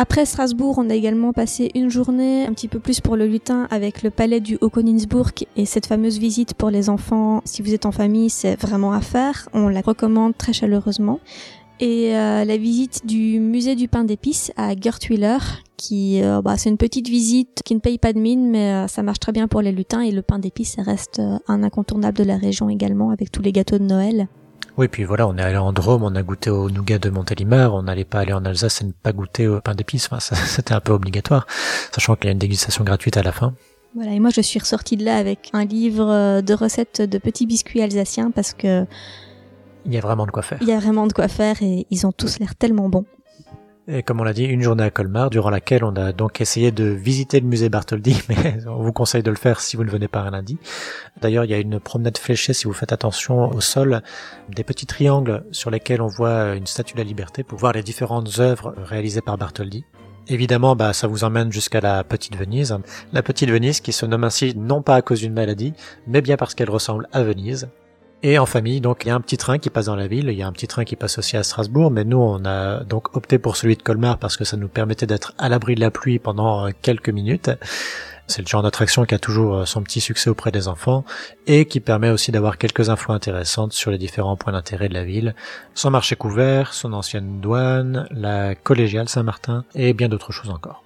Après 0.00 0.26
Strasbourg, 0.26 0.76
on 0.78 0.90
a 0.90 0.94
également 0.94 1.32
passé 1.32 1.72
une 1.74 1.90
journée 1.90 2.46
un 2.46 2.52
petit 2.52 2.68
peu 2.68 2.78
plus 2.78 3.00
pour 3.00 3.16
le 3.16 3.26
lutin 3.26 3.66
avec 3.72 4.04
le 4.04 4.10
palais 4.10 4.38
du 4.38 4.56
Haut-Königsbourg 4.60 5.30
et 5.56 5.66
cette 5.66 5.86
fameuse 5.86 6.20
visite 6.20 6.54
pour 6.54 6.70
les 6.70 6.88
enfants. 6.88 7.42
Si 7.44 7.62
vous 7.62 7.74
êtes 7.74 7.84
en 7.84 7.90
famille, 7.90 8.30
c'est 8.30 8.54
vraiment 8.54 8.92
à 8.92 9.00
faire. 9.00 9.48
On 9.54 9.66
la 9.66 9.80
recommande 9.80 10.38
très 10.38 10.52
chaleureusement. 10.52 11.18
Et 11.80 12.16
euh, 12.16 12.44
la 12.44 12.56
visite 12.58 13.06
du 13.06 13.40
musée 13.40 13.74
du 13.74 13.88
pain 13.88 14.04
d'épices 14.04 14.52
à 14.56 14.76
Gertwiller, 14.80 15.38
qui 15.76 16.22
euh, 16.22 16.42
bah, 16.42 16.56
c'est 16.56 16.70
une 16.70 16.76
petite 16.76 17.08
visite 17.08 17.62
qui 17.64 17.74
ne 17.74 17.80
paye 17.80 17.98
pas 17.98 18.12
de 18.12 18.20
mine, 18.20 18.50
mais 18.50 18.72
euh, 18.72 18.86
ça 18.86 19.02
marche 19.02 19.18
très 19.18 19.32
bien 19.32 19.48
pour 19.48 19.62
les 19.62 19.72
lutins 19.72 20.02
et 20.02 20.12
le 20.12 20.22
pain 20.22 20.38
d'épices 20.38 20.76
reste 20.78 21.18
euh, 21.18 21.38
un 21.48 21.64
incontournable 21.64 22.18
de 22.18 22.24
la 22.24 22.36
région 22.36 22.68
également 22.68 23.10
avec 23.10 23.32
tous 23.32 23.42
les 23.42 23.50
gâteaux 23.50 23.78
de 23.78 23.84
Noël. 23.84 24.28
Oui, 24.78 24.86
puis 24.86 25.02
voilà, 25.02 25.26
on 25.26 25.36
est 25.36 25.42
allé 25.42 25.56
en 25.56 25.72
Drôme, 25.72 26.04
on 26.04 26.14
a 26.14 26.22
goûté 26.22 26.50
au 26.50 26.70
nougat 26.70 27.00
de 27.00 27.10
Montélimar, 27.10 27.74
on 27.74 27.82
n'allait 27.82 28.04
pas 28.04 28.20
aller 28.20 28.32
en 28.32 28.44
Alsace 28.44 28.80
et 28.80 28.84
ne 28.84 28.92
pas 28.92 29.12
goûter 29.12 29.48
au 29.48 29.60
pain 29.60 29.74
d'épices. 29.74 30.08
Enfin, 30.12 30.20
c'était 30.46 30.72
un 30.72 30.80
peu 30.80 30.92
obligatoire, 30.92 31.48
sachant 31.92 32.14
qu'il 32.14 32.26
y 32.26 32.28
a 32.28 32.32
une 32.32 32.38
dégustation 32.38 32.84
gratuite 32.84 33.16
à 33.16 33.24
la 33.24 33.32
fin. 33.32 33.54
Voilà, 33.96 34.12
et 34.12 34.20
moi 34.20 34.30
je 34.30 34.40
suis 34.40 34.60
ressortie 34.60 34.96
de 34.96 35.04
là 35.04 35.16
avec 35.16 35.50
un 35.52 35.64
livre 35.64 36.08
euh, 36.08 36.42
de 36.42 36.54
recettes 36.54 37.02
de 37.02 37.18
petits 37.18 37.46
biscuits 37.46 37.82
alsaciens 37.82 38.30
parce 38.30 38.52
que 38.52 38.84
Il 39.84 39.92
y 39.92 39.98
a 39.98 40.00
vraiment 40.00 40.26
de 40.26 40.30
quoi 40.30 40.42
faire. 40.42 40.58
il 40.60 40.68
y 40.68 40.72
a 40.72 40.78
vraiment 40.78 41.06
de 41.08 41.12
quoi 41.12 41.26
faire 41.26 41.60
et 41.62 41.86
ils 41.90 42.06
ont 42.06 42.12
tous 42.12 42.38
l'air 42.38 42.54
tellement 42.54 42.88
bons. 42.88 43.06
Et 43.90 44.02
comme 44.02 44.20
on 44.20 44.24
l'a 44.24 44.34
dit, 44.34 44.44
une 44.44 44.60
journée 44.60 44.84
à 44.84 44.90
Colmar, 44.90 45.30
durant 45.30 45.48
laquelle 45.48 45.82
on 45.82 45.96
a 45.96 46.12
donc 46.12 46.42
essayé 46.42 46.70
de 46.70 46.84
visiter 46.84 47.40
le 47.40 47.46
musée 47.46 47.70
Bartholdi, 47.70 48.20
mais 48.28 48.58
on 48.66 48.82
vous 48.82 48.92
conseille 48.92 49.22
de 49.22 49.30
le 49.30 49.36
faire 49.36 49.60
si 49.60 49.78
vous 49.78 49.84
ne 49.84 49.90
venez 49.90 50.08
pas 50.08 50.20
un 50.20 50.30
lundi. 50.30 50.58
D'ailleurs, 51.22 51.44
il 51.44 51.50
y 51.50 51.54
a 51.54 51.58
une 51.58 51.80
promenade 51.80 52.18
fléchée, 52.18 52.52
si 52.52 52.66
vous 52.66 52.74
faites 52.74 52.92
attention 52.92 53.48
au 53.50 53.62
sol, 53.62 54.02
des 54.50 54.62
petits 54.62 54.84
triangles 54.84 55.42
sur 55.52 55.70
lesquels 55.70 56.02
on 56.02 56.06
voit 56.06 56.54
une 56.54 56.66
statue 56.66 56.92
de 56.92 56.98
la 56.98 57.04
liberté 57.04 57.44
pour 57.44 57.58
voir 57.58 57.72
les 57.72 57.82
différentes 57.82 58.38
œuvres 58.40 58.74
réalisées 58.76 59.22
par 59.22 59.38
Bartholdi. 59.38 59.86
Évidemment, 60.26 60.76
bah, 60.76 60.92
ça 60.92 61.06
vous 61.06 61.24
emmène 61.24 61.50
jusqu'à 61.50 61.80
la 61.80 62.04
Petite 62.04 62.36
Venise. 62.36 62.76
La 63.14 63.22
Petite 63.22 63.48
Venise 63.48 63.80
qui 63.80 63.92
se 63.92 64.04
nomme 64.04 64.24
ainsi 64.24 64.54
non 64.54 64.82
pas 64.82 64.96
à 64.96 65.02
cause 65.02 65.20
d'une 65.20 65.32
maladie, 65.32 65.72
mais 66.06 66.20
bien 66.20 66.36
parce 66.36 66.54
qu'elle 66.54 66.68
ressemble 66.68 67.08
à 67.12 67.22
Venise. 67.22 67.70
Et 68.24 68.36
en 68.38 68.46
famille, 68.46 68.80
donc 68.80 69.04
il 69.04 69.08
y 69.08 69.10
a 69.12 69.14
un 69.14 69.20
petit 69.20 69.36
train 69.36 69.58
qui 69.58 69.70
passe 69.70 69.86
dans 69.86 69.94
la 69.94 70.08
ville, 70.08 70.28
il 70.28 70.36
y 70.36 70.42
a 70.42 70.46
un 70.48 70.52
petit 70.52 70.66
train 70.66 70.84
qui 70.84 70.96
passe 70.96 71.18
aussi 71.18 71.36
à 71.36 71.44
Strasbourg, 71.44 71.92
mais 71.92 72.02
nous 72.02 72.18
on 72.18 72.44
a 72.44 72.82
donc 72.82 73.16
opté 73.16 73.38
pour 73.38 73.56
celui 73.56 73.76
de 73.76 73.82
Colmar 73.82 74.18
parce 74.18 74.36
que 74.36 74.44
ça 74.44 74.56
nous 74.56 74.66
permettait 74.66 75.06
d'être 75.06 75.34
à 75.38 75.48
l'abri 75.48 75.76
de 75.76 75.80
la 75.80 75.92
pluie 75.92 76.18
pendant 76.18 76.66
euh, 76.66 76.70
quelques 76.82 77.10
minutes. 77.10 77.50
C'est 78.26 78.42
le 78.42 78.48
genre 78.48 78.62
d'attraction 78.62 79.04
qui 79.04 79.14
a 79.14 79.20
toujours 79.20 79.58
euh, 79.58 79.64
son 79.66 79.82
petit 79.84 80.00
succès 80.00 80.30
auprès 80.30 80.50
des 80.50 80.66
enfants 80.66 81.04
et 81.46 81.66
qui 81.66 81.78
permet 81.78 82.10
aussi 82.10 82.32
d'avoir 82.32 82.58
quelques 82.58 82.90
infos 82.90 83.12
intéressantes 83.12 83.72
sur 83.72 83.92
les 83.92 83.98
différents 83.98 84.36
points 84.36 84.52
d'intérêt 84.52 84.88
de 84.88 84.94
la 84.94 85.04
ville, 85.04 85.36
son 85.74 85.90
marché 85.90 86.16
couvert, 86.16 86.74
son 86.74 86.94
ancienne 86.94 87.40
douane, 87.40 88.08
la 88.10 88.56
collégiale 88.56 89.08
Saint-Martin 89.08 89.64
et 89.76 89.92
bien 89.92 90.08
d'autres 90.08 90.32
choses 90.32 90.50
encore. 90.50 90.82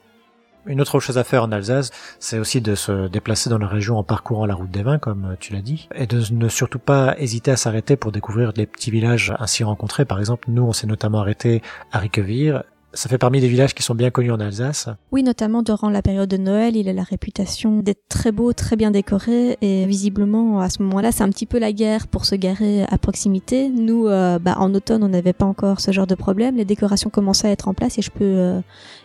Une 0.65 0.81
autre 0.81 1.01
chose 1.01 1.19
à 1.19 1.25
faire 1.25 1.43
en 1.43 1.51
Alsace, 1.51 1.91
c'est 2.21 2.39
aussi 2.39 2.61
de 2.61 2.77
se 2.77 3.09
déplacer 3.09 3.51
dans 3.51 3.59
la 3.59 3.67
région 3.67 3.99
en 3.99 4.05
parcourant 4.05 4.47
la 4.47 4.55
route 4.55 4.71
des 4.71 4.83
vins, 4.83 4.99
comme 4.99 5.33
euh, 5.33 5.37
tu 5.41 5.53
l'as 5.53 5.61
dit, 5.61 5.89
et 5.95 6.07
de 6.07 6.23
ne 6.33 6.49
surtout 6.49 6.79
pas 6.79 7.17
hésiter 7.19 7.51
à 7.51 7.57
s'arrêter 7.57 7.97
pour 7.97 8.13
découvrir 8.13 8.53
les 8.55 8.67
petits 8.67 8.93
villages 8.93 9.35
ainsi 9.41 9.65
rencontrés. 9.65 10.05
Par 10.05 10.21
exemple, 10.21 10.49
nous, 10.51 10.63
on 10.63 10.73
s'est 10.73 10.87
notamment 10.87 11.21
arrêté 11.21 11.63
à 11.91 11.99
Riquevire. 11.99 12.63
Ça 12.95 13.09
fait 13.09 13.17
parmi 13.17 13.41
des 13.41 13.49
villages 13.49 13.75
qui 13.75 13.83
sont 13.83 13.95
bien 13.95 14.11
connus 14.11 14.33
en 14.33 14.41
Alsace. 14.41 14.89
Oui, 15.13 15.23
notamment 15.23 15.63
durant 15.63 15.89
la 15.89 16.03
période 16.03 16.29
de 16.29 16.37
Noël, 16.37 16.77
il 16.77 16.89
a 16.91 16.93
la 16.93 17.03
réputation 17.03 17.79
d'être 17.79 18.03
très 18.09 18.33
beau, 18.33 18.53
très 18.53 18.77
bien 18.77 18.91
décoré 18.91 19.57
et 19.63 19.87
visiblement 19.87 20.61
à 20.61 20.69
ce 20.69 20.83
moment-là, 20.83 21.11
c'est 21.11 21.23
un 21.23 21.31
petit 21.31 21.47
peu 21.47 21.59
la 21.59 21.73
guerre 21.73 22.07
pour 22.07 22.27
se 22.27 22.35
garer 22.35 22.85
à 22.85 22.99
proximité. 22.99 23.71
Nous, 23.71 24.09
euh, 24.09 24.39
bah, 24.39 24.57
en 24.59 24.75
automne, 24.75 25.03
on 25.03 25.09
n'avait 25.09 25.33
pas 25.33 25.47
encore 25.47 25.81
ce 25.81 25.91
genre 25.91 26.07
de 26.07 26.15
problème. 26.15 26.57
Les 26.57 26.67
décorations 26.67 27.09
commençaient 27.09 27.49
à 27.49 27.51
être 27.51 27.69
en 27.69 27.75
place 27.75 27.99
et 27.99 28.03
je 28.03 28.11
peux 28.11 28.25
euh, 28.25 28.61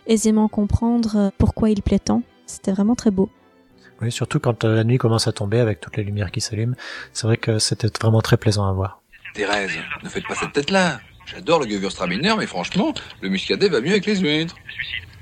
aisément 0.06 0.50
comprendre 0.50 1.15
euh, 1.15 1.30
pourquoi 1.38 1.69
il 1.69 1.82
plaît 1.82 2.00
tant. 2.00 2.23
C'était 2.45 2.73
vraiment 2.73 2.95
très 2.95 3.12
beau. 3.12 3.30
Oui, 4.02 4.12
surtout 4.12 4.39
quand 4.39 4.65
la 4.65 4.84
nuit 4.84 4.97
commence 4.97 5.28
à 5.28 5.32
tomber 5.32 5.60
avec 5.60 5.80
toutes 5.80 5.95
les 5.95 6.04
lumières 6.04 6.32
qui 6.32 6.41
s'allument. 6.41 6.76
C'est 7.13 7.26
vrai 7.26 7.38
que 7.38 7.58
c'était 7.58 7.88
vraiment 8.02 8.21
très 8.21 8.38
plaisant 8.38 8.67
à 8.67 8.73
voir. 8.73 9.02
Thérèse, 9.34 9.71
ne 10.04 10.10
faites 10.10 10.28
pas 10.28 10.36
cette 10.36 10.52
tête-là. 10.52 11.00
J'adore 11.28 11.60
le 11.60 11.68
Gewürztraminer, 11.68 12.36
mais 12.38 12.48
franchement, 12.48 12.94
le 13.22 13.28
muscadet 13.28 13.68
va 13.68 13.82
mieux 13.82 13.92
avec 13.92 14.06
les 14.06 14.16
huîtres. 14.16 14.56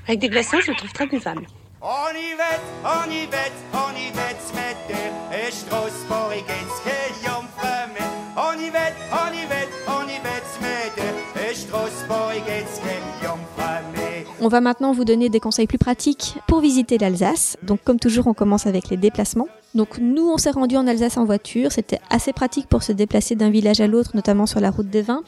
Avec 0.08 0.20
des 0.20 0.30
glaçons, 0.30 0.60
je 0.62 0.70
le 0.70 0.78
trouve 0.78 0.94
très 0.94 1.08
buvable. 1.08 1.48
On 1.82 2.16
y 2.16 2.36
vet, 2.36 2.62
on 2.84 3.12
y 3.12 3.26
vet, 3.26 3.52
on 3.74 3.92
y 3.96 4.12
vet 4.12 4.54
met 4.54 4.76
der 4.88 5.52
Straßburg 5.52 6.46
ins 6.48 6.76
Gejumpfe 6.86 7.88
mit. 7.94 8.06
On 8.38 8.60
y 8.60 8.70
vet, 8.70 8.94
on 9.12 9.34
y 9.34 9.46
vet, 9.48 9.70
on 9.88 10.08
y 10.08 10.20
vet 10.24 10.62
met 10.62 10.96
der 10.96 11.56
Straßburg 11.56 12.44
ins 12.50 12.80
Gejumpfe 12.82 13.84
mit. 13.94 14.26
On 14.42 14.48
va 14.48 14.62
maintenant 14.62 14.94
vous 14.94 15.06
donner 15.06 15.30
des 15.30 15.40
conseils 15.40 15.68
plus 15.68 15.80
pratiques 15.80 16.36
pour 16.48 16.60
visiter 16.60 17.00
l'Alsace. 17.00 17.58
Donc 17.64 17.84
comme 17.84 18.00
toujours, 18.00 18.28
on 18.28 18.34
commence 18.36 18.68
avec 18.68 18.90
les 18.90 18.98
déplacements. 18.98 19.48
Donc 19.74 19.98
nous, 20.00 20.30
on 20.30 20.38
s'est 20.38 20.52
rendu 20.52 20.78
en 20.78 20.88
Alsace 20.88 21.18
en 21.18 21.26
voiture. 21.26 21.72
C'était 21.72 22.00
assez 22.10 22.32
pratique 22.32 22.68
pour 22.68 22.84
se 22.84 22.92
déplacer 22.92 23.36
d'un 23.36 23.50
village 23.50 23.82
à 23.82 23.88
l'autre, 23.88 24.12
notamment 24.14 24.46
sur 24.46 24.60
la 24.60 24.72
route 24.72 24.90
des 24.90 25.02
vins. 25.02 25.24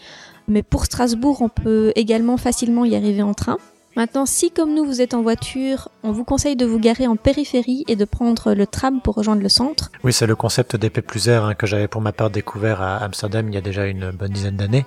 Mais 0.47 0.63
pour 0.63 0.85
Strasbourg, 0.85 1.41
on 1.41 1.49
peut 1.49 1.91
également 1.95 2.37
facilement 2.37 2.85
y 2.85 2.95
arriver 2.95 3.21
en 3.21 3.33
train. 3.33 3.57
Maintenant, 3.97 4.27
si 4.27 4.51
comme 4.51 4.75
nous 4.75 4.85
vous 4.85 5.01
êtes 5.01 5.15
en 5.15 5.23
voiture, 5.23 5.89
on 6.03 6.11
vous 6.11 6.23
conseille 6.23 6.55
de 6.55 6.67
vous 6.67 6.77
garer 6.77 7.07
en 7.07 7.15
périphérie 7.15 7.83
et 7.87 7.95
de 7.95 8.05
prendre 8.05 8.53
le 8.53 8.67
tram 8.67 9.01
pour 9.01 9.15
rejoindre 9.15 9.41
le 9.41 9.49
centre. 9.49 9.89
Oui, 10.03 10.13
c'est 10.13 10.27
le 10.27 10.35
concept 10.35 10.75
des 10.75 10.91
P 10.91 11.01
plus 11.01 11.27
R 11.27 11.57
que 11.57 11.65
j'avais 11.65 11.87
pour 11.87 11.99
ma 11.99 12.11
part 12.11 12.29
découvert 12.29 12.79
à 12.83 12.97
Amsterdam 12.97 13.47
il 13.47 13.55
y 13.55 13.57
a 13.57 13.61
déjà 13.61 13.87
une 13.87 14.11
bonne 14.11 14.31
dizaine 14.31 14.55
d'années. 14.55 14.85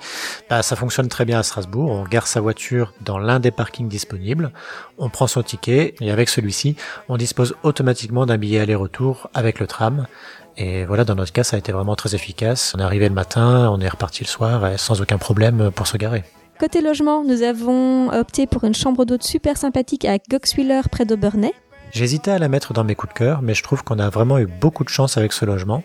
Bah, 0.49 0.62
ça 0.62 0.77
fonctionne 0.77 1.09
très 1.09 1.25
bien 1.25 1.40
à 1.40 1.42
Strasbourg. 1.42 1.90
On 1.90 2.05
gare 2.05 2.29
sa 2.29 2.40
voiture 2.40 2.94
dans 3.01 3.18
l'un 3.18 3.40
des 3.40 3.51
parkings 3.51 3.88
disponibles, 3.88 4.53
on 4.96 5.09
prend 5.09 5.27
son 5.27 5.42
ticket 5.42 5.96
et 6.01 6.12
avec 6.12 6.29
celui-ci, 6.29 6.77
on 7.09 7.16
dispose 7.16 7.57
automatiquement 7.64 8.27
d'un 8.27 8.38
billet 8.38 8.61
aller-retour 8.61 9.29
avec 9.35 9.59
le 9.59 9.66
tram. 9.66 10.07
Et 10.62 10.85
voilà, 10.85 11.07
dans 11.07 11.14
notre 11.14 11.33
cas, 11.33 11.42
ça 11.42 11.57
a 11.57 11.59
été 11.59 11.73
vraiment 11.73 11.96
très 11.96 12.14
efficace. 12.14 12.75
On 12.77 12.81
est 12.81 12.85
arrivé 12.85 13.09
le 13.09 13.14
matin, 13.14 13.70
on 13.73 13.81
est 13.81 13.88
reparti 13.88 14.25
le 14.25 14.29
soir 14.29 14.79
sans 14.79 15.01
aucun 15.01 15.16
problème 15.16 15.70
pour 15.75 15.87
se 15.87 15.96
garer. 15.96 16.23
Côté 16.61 16.83
logement, 16.83 17.25
nous 17.25 17.42
avons 17.42 18.12
opté 18.12 18.46
pour 18.46 18.64
une 18.64 18.75
chambre 18.75 19.07
d'hôte 19.07 19.23
super 19.23 19.57
sympathique 19.57 20.05
à 20.05 20.18
Goxwiller 20.18 20.83
près 20.90 21.07
d'Aubernay. 21.07 21.55
J'hésitais 21.92 22.33
à 22.33 22.38
la 22.38 22.49
mettre 22.49 22.75
dans 22.75 22.85
mes 22.85 22.94
coups 22.94 23.14
de 23.14 23.18
cœur, 23.18 23.40
mais 23.40 23.55
je 23.55 23.62
trouve 23.62 23.83
qu'on 23.83 23.99
a 23.99 24.11
vraiment 24.11 24.38
eu 24.38 24.46
beaucoup 24.46 24.85
de 24.85 24.90
chance 24.90 25.16
avec 25.16 25.33
ce 25.33 25.46
logement. 25.46 25.83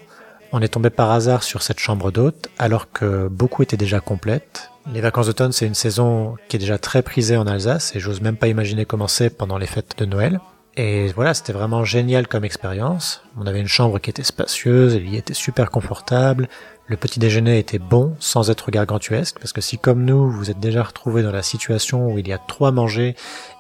On 0.52 0.62
est 0.62 0.68
tombé 0.68 0.90
par 0.90 1.10
hasard 1.10 1.44
sur 1.44 1.62
cette 1.62 1.80
chambre 1.80 2.12
d'hôte, 2.12 2.50
alors 2.60 2.92
que 2.92 3.30
beaucoup 3.30 3.64
étaient 3.64 3.78
déjà 3.78 4.02
complètes. 4.02 4.72
Les 4.92 5.00
vacances 5.00 5.28
d'automne, 5.28 5.54
c'est 5.54 5.66
une 5.66 5.74
saison 5.74 6.36
qui 6.50 6.58
est 6.58 6.60
déjà 6.60 6.78
très 6.78 7.02
prisée 7.02 7.38
en 7.38 7.48
Alsace, 7.48 7.96
et 7.96 8.02
j'ose 8.02 8.20
même 8.20 8.36
pas 8.36 8.48
imaginer 8.48 8.84
comment 8.84 9.08
c'est 9.08 9.30
pendant 9.30 9.58
les 9.58 9.68
fêtes 9.68 9.98
de 9.98 10.04
Noël. 10.06 10.42
Et 10.78 11.08
voilà, 11.14 11.34
c'était 11.34 11.54
vraiment 11.54 11.86
génial 11.86 12.28
comme 12.28 12.44
expérience. 12.44 13.24
On 13.38 13.48
avait 13.48 13.62
une 13.62 13.68
chambre 13.68 14.00
qui 14.00 14.10
était 14.10 14.24
spacieuse, 14.24 14.96
elle 14.96 15.08
y 15.08 15.16
était 15.16 15.34
super 15.34 15.72
confortable. 15.72 16.50
Le 16.88 16.98
petit 16.98 17.20
déjeuner 17.20 17.58
était 17.58 17.80
bon, 17.80 18.16
sans 18.20 18.52
être 18.52 18.70
gargantuesque, 18.72 19.40
parce 19.40 19.54
que 19.54 19.62
si 19.62 19.78
comme 19.78 20.04
nous, 20.04 20.30
vous 20.30 20.52
êtes 20.52 20.60
déjà 20.60 20.84
retrouvé 20.84 21.24
dans 21.24 21.32
la 21.32 21.42
situation 21.42 22.12
où 22.12 22.20
il 22.20 22.28
y 22.28 22.34
a 22.34 22.38
trois 22.38 22.70
à 22.70 22.72
manger 22.72 23.16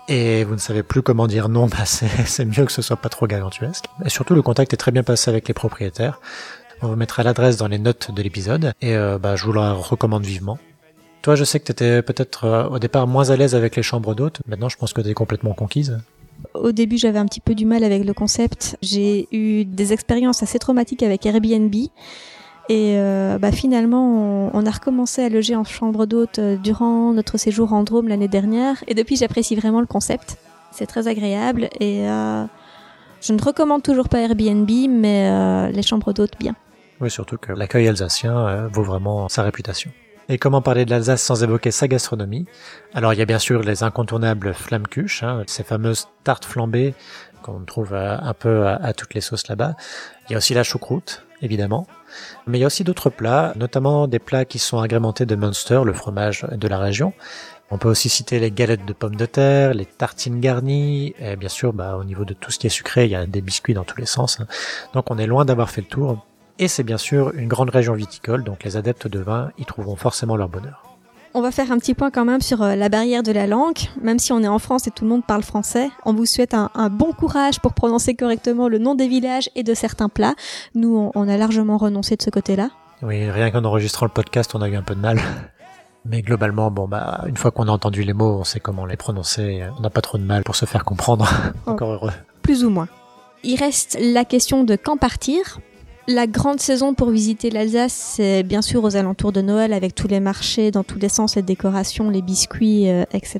et 0.10 0.44
vous 0.44 0.54
ne 0.54 0.60
savez 0.60 0.84
plus 0.84 1.02
comment 1.02 1.26
dire 1.26 1.48
non, 1.48 1.68
bah 1.68 1.86
c'est 1.86 2.46
mieux 2.46 2.66
que 2.66 2.72
ce 2.72 2.82
soit 2.82 2.98
pas 2.98 3.10
trop 3.10 3.28
gargantuesque. 3.28 3.86
Et 4.04 4.10
surtout, 4.10 4.36
le 4.36 4.42
contact 4.42 4.74
est 4.74 4.78
très 4.78 4.92
bien 4.92 5.04
passé 5.04 5.32
avec 5.32 5.48
les 5.48 5.54
propriétaires. 5.54 6.20
On 6.82 6.88
vous 6.88 6.98
mettra 6.98 7.24
l'adresse 7.24 7.56
dans 7.56 7.70
les 7.70 7.80
notes 7.80 8.12
de 8.12 8.22
l'épisode 8.22 8.74
et 8.82 8.96
euh, 8.96 9.18
bah, 9.18 9.38
je 9.38 9.46
vous 9.46 9.54
la 9.54 9.72
recommande 9.72 10.26
vivement. 10.26 10.60
Toi, 11.22 11.36
je 11.36 11.46
sais 11.46 11.60
que 11.60 11.72
tu 11.72 12.04
peut-être 12.04 12.44
euh, 12.44 12.68
au 12.68 12.78
départ 12.78 13.08
moins 13.08 13.30
à 13.30 13.36
l'aise 13.38 13.56
avec 13.56 13.78
les 13.78 13.82
chambres 13.82 14.14
d'hôtes. 14.14 14.42
Maintenant, 14.48 14.70
je 14.70 14.78
pense 14.78 14.94
que 14.94 15.02
tu 15.02 15.14
complètement 15.14 15.54
conquise. 15.54 15.98
Au 16.54 16.72
début, 16.72 16.98
j'avais 16.98 17.20
un 17.20 17.26
petit 17.26 17.40
peu 17.40 17.56
du 17.56 17.66
mal 17.66 17.84
avec 17.84 18.06
le 18.06 18.14
concept. 18.14 18.78
J'ai 18.82 19.28
eu 19.32 19.66
des 19.66 19.94
expériences 19.94 20.44
assez 20.44 20.60
traumatiques 20.60 21.04
avec 21.04 21.26
Airbnb. 21.26 21.74
Et 22.68 22.96
euh, 22.98 23.38
bah, 23.38 23.52
finalement, 23.52 24.50
on, 24.54 24.66
a 24.66 24.72
recommencé 24.72 25.24
à 25.24 25.30
loger 25.30 25.56
en 25.56 25.64
chambre 25.64 26.06
d'hôte 26.06 26.40
euh, 26.40 26.56
durant 26.58 27.14
notre 27.14 27.38
séjour 27.38 27.74
en 27.74 27.84
Drôme 27.84 28.08
l'année 28.08 28.28
dernière. 28.28 28.84
Et 28.88 28.96
depuis, 28.96 29.16
j'apprécie 29.16 29.56
vraiment 29.56 29.82
le 29.82 29.86
concept. 29.86 30.38
C'est 30.72 30.88
très 30.88 31.08
agréable. 31.08 31.70
Et 31.80 32.10
euh, 32.10 32.46
je 33.22 33.34
ne 33.34 33.42
recommande 33.42 33.82
toujours 33.82 34.10
pas 34.10 34.20
Airbnb, 34.20 34.70
mais 34.90 35.30
euh, 35.32 35.72
les 35.72 35.82
chambres 35.82 36.14
d'hôte, 36.14 36.34
bien. 36.40 36.56
Oui, 37.02 37.10
surtout 37.10 37.38
que 37.38 37.52
l'accueil 37.52 37.88
alsacien 37.88 38.38
euh, 38.38 38.68
vaut 38.68 38.84
vraiment 38.84 39.28
sa 39.30 39.44
réputation. 39.44 39.92
Et 40.28 40.40
comment 40.40 40.62
parler 40.62 40.86
de 40.86 40.90
l'Alsace 40.90 41.22
sans 41.22 41.44
évoquer 41.44 41.70
sa 41.70 41.88
gastronomie? 41.88 42.48
Alors 42.94 43.14
il 43.14 43.20
y 43.20 43.22
a 43.22 43.26
bien 43.26 43.40
sûr 43.40 43.62
les 43.62 43.84
incontournables 43.84 44.54
flammekuche, 44.54 45.22
hein, 45.22 45.44
ces 45.46 45.64
fameuses 45.64 46.08
tartes 46.24 46.46
flambées 46.46 46.96
qu'on 47.44 47.60
trouve 47.60 47.94
euh, 47.94 48.18
un 48.20 48.34
peu 48.34 48.66
à, 48.66 48.76
à 48.76 48.94
toutes 48.94 49.14
les 49.14 49.22
sauces 49.22 49.48
là-bas. 49.48 49.76
Il 50.28 50.32
y 50.32 50.36
a 50.36 50.40
aussi 50.40 50.56
la 50.56 50.64
choucroute, 50.64 51.24
évidemment. 51.44 51.86
Mais 52.48 52.58
il 52.58 52.62
y 52.62 52.64
a 52.64 52.68
aussi 52.68 52.84
d'autres 52.84 53.12
plats, 53.12 53.54
notamment 53.56 54.08
des 54.08 54.18
plats 54.18 54.46
qui 54.46 54.58
sont 54.58 54.80
agrémentés 54.80 55.28
de 55.28 55.36
Munster, 55.36 55.82
le 55.86 55.94
fromage 55.94 56.48
de 56.52 56.68
la 56.68 56.80
région. 56.80 57.14
On 57.70 57.78
peut 57.78 57.90
aussi 57.90 58.10
citer 58.10 58.40
les 58.40 58.50
galettes 58.50 58.86
de 58.86 58.94
pommes 58.94 59.16
de 59.16 59.26
terre, 59.28 59.76
les 59.76 59.86
tartines 59.86 60.40
garnies, 60.40 61.14
et 61.20 61.36
bien 61.36 61.50
sûr, 61.50 61.74
bah, 61.74 61.98
au 61.98 62.04
niveau 62.04 62.26
de 62.26 62.34
tout 62.34 62.50
ce 62.50 62.58
qui 62.58 62.66
est 62.68 62.72
sucré, 62.72 63.06
il 63.06 63.12
y 63.12 63.16
a 63.16 63.28
des 63.28 63.42
biscuits 63.42 63.74
dans 63.76 63.84
tous 63.84 64.00
les 64.00 64.06
sens. 64.08 64.40
hein. 64.40 64.48
Donc 64.94 65.12
on 65.12 65.18
est 65.20 65.28
loin 65.28 65.46
d'avoir 65.46 65.70
fait 65.70 65.82
le 65.82 65.88
tour. 65.88 66.26
Et 66.58 66.68
c'est 66.70 66.84
bien 66.84 66.98
sûr 66.98 67.34
une 67.36 67.48
grande 67.50 67.70
région 67.70 67.94
viticole, 67.94 68.44
donc 68.44 68.64
les 68.64 68.78
adeptes 68.78 69.08
de 69.08 69.20
vin 69.20 69.52
y 69.58 69.66
trouveront 69.66 69.98
forcément 69.98 70.38
leur 70.38 70.48
bonheur. 70.48 70.84
On 71.34 71.42
va 71.42 71.52
faire 71.52 71.70
un 71.74 71.78
petit 71.80 71.94
point 71.94 72.12
quand 72.12 72.24
même 72.24 72.40
sur 72.40 72.64
euh, 72.64 72.76
la 72.76 72.88
barrière 72.88 73.22
de 73.22 73.34
la 73.34 73.46
langue. 73.46 73.80
Même 74.02 74.20
si 74.20 74.32
on 74.32 74.42
est 74.42 74.48
en 74.48 74.58
France 74.58 74.88
et 74.88 74.92
tout 74.92 75.04
le 75.04 75.10
monde 75.10 75.26
parle 75.26 75.44
français, 75.44 75.90
on 76.06 76.14
vous 76.14 76.26
souhaite 76.26 76.54
un, 76.54 76.70
un 76.74 76.90
bon 76.90 77.12
courage 77.12 77.60
pour 77.60 77.74
prononcer 77.74 78.16
correctement 78.16 78.70
le 78.70 78.78
nom 78.78 78.96
des 78.96 79.10
villages 79.10 79.50
et 79.54 79.64
de 79.64 79.74
certains 79.74 80.08
plats. 80.08 80.36
Nous, 80.76 80.96
on, 80.96 81.12
on 81.14 81.28
a 81.28 81.36
largement 81.36 81.78
renoncé 81.78 82.16
de 82.16 82.22
ce 82.22 82.30
côté-là. 82.30 82.70
Oui, 83.02 83.30
rien 83.30 83.52
qu'en 83.52 83.66
enregistrant 83.66 84.06
le 84.06 84.14
podcast, 84.14 84.56
on 84.56 84.62
a 84.62 84.70
eu 84.70 84.78
un 84.78 84.82
peu 84.82 84.96
de 84.96 85.02
mal. 85.02 85.20
Mais 86.06 86.22
globalement, 86.22 86.72
bon, 86.72 86.88
bah, 86.88 87.26
une 87.28 87.36
fois 87.36 87.52
qu'on 87.52 87.68
a 87.68 87.72
entendu 87.72 88.04
les 88.04 88.14
mots, 88.14 88.38
on 88.40 88.44
sait 88.46 88.62
comment 88.62 88.86
les 88.86 88.96
prononcer. 88.96 89.64
On 89.78 89.82
n'a 89.82 89.90
pas 89.90 90.02
trop 90.02 90.18
de 90.18 90.24
mal 90.24 90.44
pour 90.44 90.56
se 90.56 90.66
faire 90.66 90.86
comprendre. 90.86 91.28
Encore 91.66 91.92
heureux. 91.92 92.12
Plus 92.44 92.64
ou 92.64 92.70
moins. 92.70 92.88
Il 93.44 93.60
reste 93.60 93.98
la 94.00 94.24
question 94.24 94.64
de 94.64 94.78
quand 94.78 94.96
partir. 94.96 95.60
La 96.08 96.28
grande 96.28 96.60
saison 96.60 96.94
pour 96.94 97.10
visiter 97.10 97.50
l'Alsace, 97.50 97.94
c'est 97.94 98.44
bien 98.44 98.62
sûr 98.62 98.84
aux 98.84 98.96
alentours 98.96 99.32
de 99.32 99.42
Noël 99.42 99.74
avec 99.74 99.96
tous 99.96 100.08
les 100.08 100.20
marchés 100.20 100.70
dans 100.70 100.84
tous 100.84 101.00
les 101.00 101.10
sens, 101.10 101.36
les 101.36 101.42
décorations, 101.42 102.12
les 102.12 102.22
biscuits, 102.22 102.88
euh, 102.92 103.06
etc. 103.12 103.40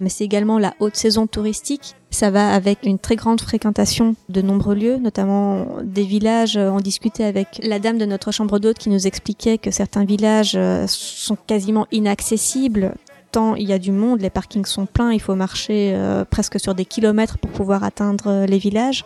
Mais 0.00 0.08
c'est 0.08 0.24
également 0.24 0.58
la 0.58 0.74
haute 0.80 0.96
saison 0.96 1.28
touristique. 1.28 1.94
Ça 2.10 2.30
va 2.30 2.52
avec 2.52 2.80
une 2.82 2.98
très 2.98 3.14
grande 3.14 3.40
fréquentation 3.40 4.16
de 4.28 4.42
nombreux 4.42 4.74
lieux, 4.74 4.96
notamment 4.96 5.64
des 5.84 6.02
villages. 6.02 6.56
On 6.56 6.80
discutait 6.80 7.24
avec 7.24 7.60
la 7.62 7.78
dame 7.78 7.98
de 7.98 8.04
notre 8.04 8.32
chambre 8.32 8.58
d'hôte 8.58 8.78
qui 8.78 8.88
nous 8.88 9.06
expliquait 9.06 9.58
que 9.58 9.70
certains 9.70 10.04
villages 10.04 10.54
euh, 10.56 10.86
sont 10.88 11.36
quasiment 11.46 11.86
inaccessibles 11.92 12.94
tant 13.36 13.54
il 13.54 13.68
y 13.68 13.74
a 13.74 13.78
du 13.78 13.92
monde, 13.92 14.22
les 14.22 14.30
parkings 14.30 14.64
sont 14.64 14.86
pleins, 14.86 15.12
il 15.12 15.20
faut 15.20 15.34
marcher 15.34 15.92
euh, 15.94 16.24
presque 16.24 16.58
sur 16.58 16.74
des 16.74 16.86
kilomètres 16.86 17.36
pour 17.36 17.50
pouvoir 17.50 17.84
atteindre 17.84 18.28
euh, 18.28 18.46
les 18.46 18.56
villages. 18.56 19.04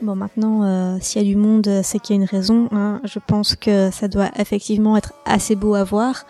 Bon, 0.00 0.14
maintenant, 0.14 0.62
euh, 0.62 0.96
s'il 1.00 1.20
y 1.22 1.24
a 1.24 1.28
du 1.28 1.34
monde, 1.36 1.66
euh, 1.66 1.80
c'est 1.82 1.98
qu'il 1.98 2.14
y 2.14 2.18
a 2.18 2.22
une 2.22 2.28
raison. 2.28 2.68
hein. 2.70 3.00
Je 3.02 3.18
pense 3.18 3.56
que 3.56 3.90
ça 3.90 4.06
doit 4.06 4.30
effectivement 4.36 4.96
être 4.96 5.12
assez 5.24 5.56
beau 5.56 5.74
à 5.74 5.82
voir. 5.82 6.24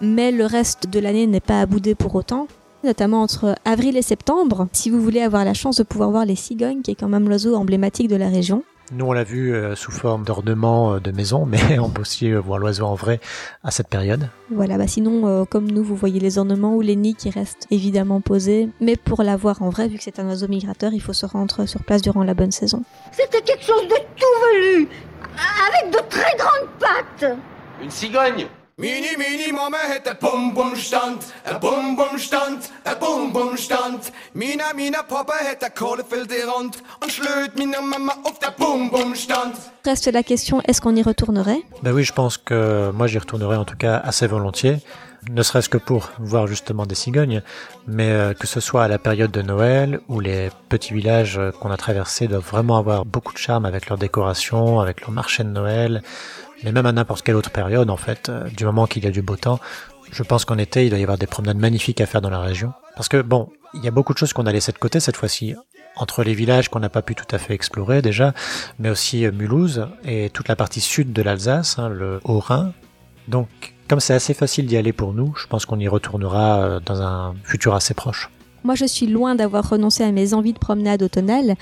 Mais 0.00 0.32
le 0.32 0.46
reste 0.46 0.88
de 0.88 0.98
l'année 1.00 1.26
n'est 1.26 1.40
pas 1.40 1.60
à 1.60 1.66
bouder 1.66 1.94
pour 1.94 2.14
autant. 2.14 2.48
Notamment 2.82 3.22
entre 3.22 3.54
avril 3.64 3.96
et 3.96 4.02
septembre, 4.02 4.68
si 4.72 4.90
vous 4.90 5.00
voulez 5.00 5.20
avoir 5.20 5.44
la 5.44 5.54
chance 5.54 5.76
de 5.76 5.82
pouvoir 5.82 6.10
voir 6.10 6.24
les 6.26 6.36
cigognes, 6.36 6.82
qui 6.82 6.90
est 6.90 6.94
quand 6.94 7.08
même 7.08 7.28
l'oiseau 7.28 7.54
emblématique 7.54 8.08
de 8.08 8.16
la 8.16 8.28
région. 8.28 8.62
Nous, 8.96 9.04
on 9.04 9.12
l'a 9.12 9.24
vu 9.24 9.52
euh, 9.52 9.74
sous 9.74 9.90
forme 9.90 10.24
d'ornement 10.24 10.94
euh, 10.94 11.00
de 11.00 11.10
maison, 11.10 11.46
mais 11.50 11.80
on 11.80 11.90
peut 11.90 12.02
aussi 12.02 12.30
euh, 12.30 12.40
voir 12.40 12.60
l'oiseau 12.60 12.86
en 12.86 12.94
vrai 12.94 13.18
à 13.64 13.72
cette 13.72 13.88
période. 13.88 14.28
Voilà, 14.52 14.78
bah 14.78 14.86
sinon, 14.86 15.26
euh, 15.26 15.44
comme 15.44 15.68
nous, 15.68 15.82
vous 15.82 15.96
voyez 15.96 16.20
les 16.20 16.38
ornements 16.38 16.76
ou 16.76 16.80
les 16.80 16.94
nids 16.94 17.16
qui 17.16 17.30
restent 17.30 17.66
évidemment 17.72 18.20
posés. 18.20 18.68
Mais 18.80 18.96
pour 18.96 19.24
la 19.24 19.36
voir 19.36 19.62
en 19.62 19.70
vrai, 19.70 19.88
vu 19.88 19.98
que 19.98 20.04
c'est 20.04 20.20
un 20.20 20.28
oiseau 20.28 20.46
migrateur, 20.46 20.92
il 20.92 21.00
faut 21.00 21.12
se 21.12 21.26
rendre 21.26 21.66
sur 21.66 21.82
place 21.82 22.02
durant 22.02 22.22
la 22.22 22.34
bonne 22.34 22.52
saison. 22.52 22.84
C'était 23.10 23.42
quelque 23.42 23.64
chose 23.64 23.82
de 23.82 23.96
tout 24.16 24.26
velu, 24.52 24.88
avec 25.68 25.92
de 25.92 25.98
très 26.08 26.36
grandes 26.36 26.70
pattes. 26.78 27.36
Une 27.82 27.90
cigogne 27.90 28.46
Mini, 28.76 29.16
mini, 29.16 29.52
Mama 29.52 29.76
hat 29.88 30.08
ein 30.08 30.16
Bum-Bum-Stand, 30.20 31.26
ein 31.44 31.60
Bum-Bum-Stand, 31.60 32.70
ein 32.84 32.98
Bum-Bum-Stand. 32.98 34.10
Mina, 34.34 34.74
mina, 34.74 35.04
Papa 35.04 35.34
hat 35.34 35.62
und 35.80 37.12
schlöt 37.12 37.56
meine 37.56 37.80
Mama 37.80 38.14
auf 38.24 38.40
der 38.40 38.50
Bum-Bum-Stand. 38.50 39.54
Reste 39.86 40.10
la 40.10 40.24
question, 40.24 40.60
est-ce 40.62 40.80
qu'on 40.80 40.96
y 40.96 41.04
retournerait? 41.04 41.62
Ben 41.82 41.92
oui, 41.92 42.02
je 42.02 42.12
pense 42.12 42.36
que 42.36 42.90
moi 42.90 43.06
j'y 43.06 43.18
retournerai 43.18 43.54
en 43.54 43.64
tout 43.64 43.76
cas 43.76 43.98
assez 43.98 44.26
volontiers, 44.26 44.78
ne 45.30 45.44
serait-ce 45.44 45.68
que 45.68 45.78
pour 45.78 46.10
voir 46.18 46.48
justement 46.48 46.84
des 46.84 46.96
cigognes, 46.96 47.42
mais 47.86 48.10
euh, 48.10 48.34
que 48.34 48.48
ce 48.48 48.58
soit 48.58 48.82
à 48.82 48.88
la 48.88 48.98
période 48.98 49.30
de 49.30 49.42
Noël 49.42 50.00
où 50.08 50.18
les 50.18 50.50
petits 50.68 50.94
villages 50.94 51.38
euh, 51.38 51.52
qu'on 51.52 51.70
a 51.70 51.76
traversés 51.76 52.26
doivent 52.26 52.42
vraiment 52.50 52.76
avoir 52.76 53.04
beaucoup 53.04 53.32
de 53.32 53.38
charme 53.38 53.66
avec 53.66 53.88
leurs 53.88 53.98
décorations, 53.98 54.80
avec 54.80 55.02
leur 55.02 55.12
marché 55.12 55.44
de 55.44 55.48
Noël, 55.50 56.02
mais 56.64 56.72
même 56.72 56.86
à 56.86 56.92
n'importe 56.92 57.22
quelle 57.22 57.36
autre 57.36 57.50
période 57.50 57.90
en 57.90 57.96
fait, 57.96 58.28
euh, 58.28 58.48
du 58.48 58.64
moment 58.64 58.86
qu'il 58.86 59.04
y 59.04 59.06
a 59.06 59.10
du 59.10 59.22
beau 59.22 59.36
temps. 59.36 59.60
Je 60.10 60.22
pense 60.22 60.44
qu'en 60.44 60.58
été, 60.58 60.84
il 60.84 60.90
doit 60.90 60.98
y 60.98 61.02
avoir 61.02 61.18
des 61.18 61.26
promenades 61.26 61.58
magnifiques 61.58 62.00
à 62.00 62.06
faire 62.06 62.20
dans 62.20 62.30
la 62.30 62.40
région. 62.40 62.72
Parce 62.96 63.08
que 63.08 63.20
bon, 63.22 63.48
il 63.74 63.84
y 63.84 63.88
a 63.88 63.90
beaucoup 63.90 64.12
de 64.12 64.18
choses 64.18 64.32
qu'on 64.32 64.46
a 64.46 64.52
laissées 64.52 64.72
de 64.72 64.78
côté 64.78 65.00
cette 65.00 65.16
fois-ci. 65.16 65.54
Entre 65.96 66.24
les 66.24 66.34
villages 66.34 66.68
qu'on 66.68 66.80
n'a 66.80 66.88
pas 66.88 67.02
pu 67.02 67.14
tout 67.14 67.26
à 67.30 67.38
fait 67.38 67.54
explorer 67.54 68.02
déjà, 68.02 68.34
mais 68.78 68.90
aussi 68.90 69.24
euh, 69.24 69.32
Mulhouse 69.32 69.86
et 70.04 70.30
toute 70.30 70.48
la 70.48 70.56
partie 70.56 70.80
sud 70.80 71.12
de 71.12 71.22
l'Alsace, 71.22 71.78
hein, 71.78 71.88
le 71.88 72.20
Haut-Rhin. 72.24 72.72
Donc, 73.28 73.48
comme 73.88 74.00
c'est 74.00 74.14
assez 74.14 74.34
facile 74.34 74.66
d'y 74.66 74.76
aller 74.76 74.92
pour 74.92 75.12
nous, 75.12 75.34
je 75.36 75.46
pense 75.46 75.66
qu'on 75.66 75.78
y 75.78 75.88
retournera 75.88 76.62
euh, 76.62 76.80
dans 76.80 77.02
un 77.02 77.34
futur 77.44 77.74
assez 77.74 77.94
proche. 77.94 78.30
Moi, 78.64 78.74
je 78.74 78.86
suis 78.86 79.06
loin 79.06 79.34
d'avoir 79.34 79.68
renoncé 79.68 80.02
à 80.02 80.10
mes 80.10 80.32
envies 80.32 80.54
de 80.54 80.58
promenade 80.58 81.02
automnale, 81.02 81.54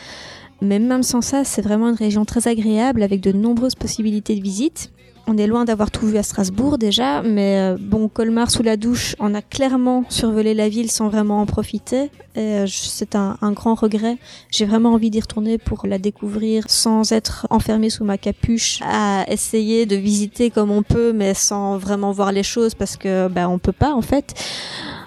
mais 0.62 0.78
même 0.78 1.02
sans 1.02 1.20
ça, 1.20 1.44
c'est 1.44 1.60
vraiment 1.60 1.88
une 1.88 1.96
région 1.96 2.24
très 2.24 2.46
agréable 2.48 3.02
avec 3.02 3.20
de 3.20 3.32
nombreuses 3.32 3.74
possibilités 3.74 4.36
de 4.36 4.42
visite. 4.42 4.90
On 5.26 5.36
est 5.36 5.46
loin 5.46 5.64
d'avoir 5.64 5.90
tout 5.90 6.06
vu 6.06 6.16
à 6.18 6.22
Strasbourg 6.22 6.78
déjà, 6.78 7.22
mais 7.22 7.58
euh, 7.58 7.76
bon, 7.80 8.08
Colmar 8.08 8.50
sous 8.50 8.62
la 8.62 8.76
douche, 8.76 9.14
on 9.20 9.34
a 9.34 9.42
clairement 9.42 10.04
survolé 10.08 10.52
la 10.52 10.68
ville 10.68 10.90
sans 10.90 11.08
vraiment 11.08 11.40
en 11.40 11.46
profiter. 11.46 12.10
Et, 12.34 12.38
euh, 12.38 12.66
c'est 12.68 13.14
un, 13.14 13.36
grand 13.52 13.74
regret. 13.74 14.18
J'ai 14.50 14.64
vraiment 14.64 14.92
envie 14.92 15.10
d'y 15.10 15.20
retourner 15.20 15.58
pour 15.58 15.86
la 15.86 15.98
découvrir 15.98 16.64
sans 16.68 17.12
être 17.12 17.46
enfermé 17.50 17.88
sous 17.88 18.04
ma 18.04 18.18
capuche, 18.18 18.80
à 18.82 19.24
essayer 19.28 19.86
de 19.86 19.94
visiter 19.94 20.50
comme 20.50 20.70
on 20.70 20.82
peut, 20.82 21.12
mais 21.12 21.34
sans 21.34 21.76
vraiment 21.76 22.10
voir 22.10 22.32
les 22.32 22.42
choses 22.42 22.74
parce 22.74 22.96
que 22.96 23.28
ben 23.28 23.48
on 23.48 23.58
peut 23.58 23.72
pas 23.72 23.92
en 23.92 24.02
fait. 24.02 24.34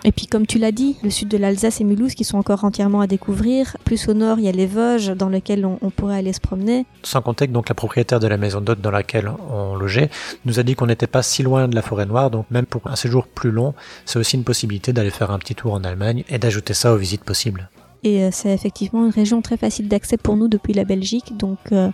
Et 0.06 0.12
puis 0.12 0.28
comme 0.28 0.46
tu 0.46 0.60
l'as 0.60 0.72
dit, 0.72 0.98
le 1.04 1.10
sud 1.10 1.30
de 1.30 1.38
l'Alsace 1.38 1.82
et 1.82 1.84
Mulhouse 1.84 2.14
qui 2.14 2.24
sont 2.24 2.38
encore 2.38 2.64
entièrement 2.64 3.02
à 3.02 3.08
découvrir. 3.08 3.76
Plus 3.86 4.08
au 4.08 4.14
nord, 4.14 4.38
il 4.38 4.46
y 4.46 4.48
a 4.48 4.52
les 4.52 4.68
Vosges 4.68 5.10
dans 5.10 5.30
lesquelles 5.30 5.66
on, 5.66 5.80
on 5.82 5.90
pourrait 5.90 6.18
aller 6.18 6.32
se 6.32 6.40
promener. 6.40 6.86
Sans 7.02 7.24
compter 7.24 7.48
que 7.48 7.52
donc 7.52 7.70
la 7.70 7.76
propriétaire 7.76 8.20
de 8.20 8.28
la 8.28 8.38
maison 8.38 8.62
d'hôte 8.62 8.82
dans 8.82 8.92
laquelle 8.92 9.32
on 9.52 9.76
logeait 9.76 10.12
nous 10.46 10.60
a 10.60 10.64
dit 10.64 10.76
qu'on 10.76 10.86
n'était 10.86 11.08
pas 11.08 11.24
si 11.24 11.42
loin 11.42 11.68
de 11.68 11.74
la 11.74 11.82
forêt 11.82 12.06
noire, 12.06 12.30
donc 12.30 12.46
même 12.52 12.68
pour 12.68 12.86
un 12.86 12.96
séjour 12.96 13.26
plus 13.26 13.50
long, 13.50 13.74
c'est 14.06 14.20
aussi 14.20 14.38
une 14.38 14.44
possibilité 14.44 14.94
d'aller 14.94 15.10
faire 15.10 15.32
un 15.32 15.40
petit 15.40 15.56
tour 15.56 15.74
en 15.74 15.84
Allemagne 15.84 16.24
et 16.30 16.38
d'ajouter 16.38 16.76
ça 16.76 16.94
aux 16.94 16.98
visites 16.98 17.24
possibles. 17.24 17.72
Et 18.04 18.24
euh, 18.24 18.30
c'est 18.32 18.54
effectivement 18.54 19.06
une 19.06 19.12
région 19.12 19.42
très 19.42 19.58
facile 19.58 19.88
d'accès 19.88 20.18
pour 20.18 20.38
nous 20.38 20.48
depuis 20.48 20.74
la 20.74 20.84
Belgique, 20.84 21.36
donc 21.36 21.58
euh, 21.72 21.90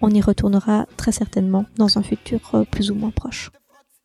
on 0.00 0.10
y 0.10 0.20
retournera 0.20 0.86
très 0.96 1.12
certainement 1.12 1.64
dans 1.76 1.96
un 1.96 2.02
futur 2.02 2.40
euh, 2.54 2.64
plus 2.68 2.90
ou 2.90 2.96
moins 2.96 3.12
proche. 3.12 3.52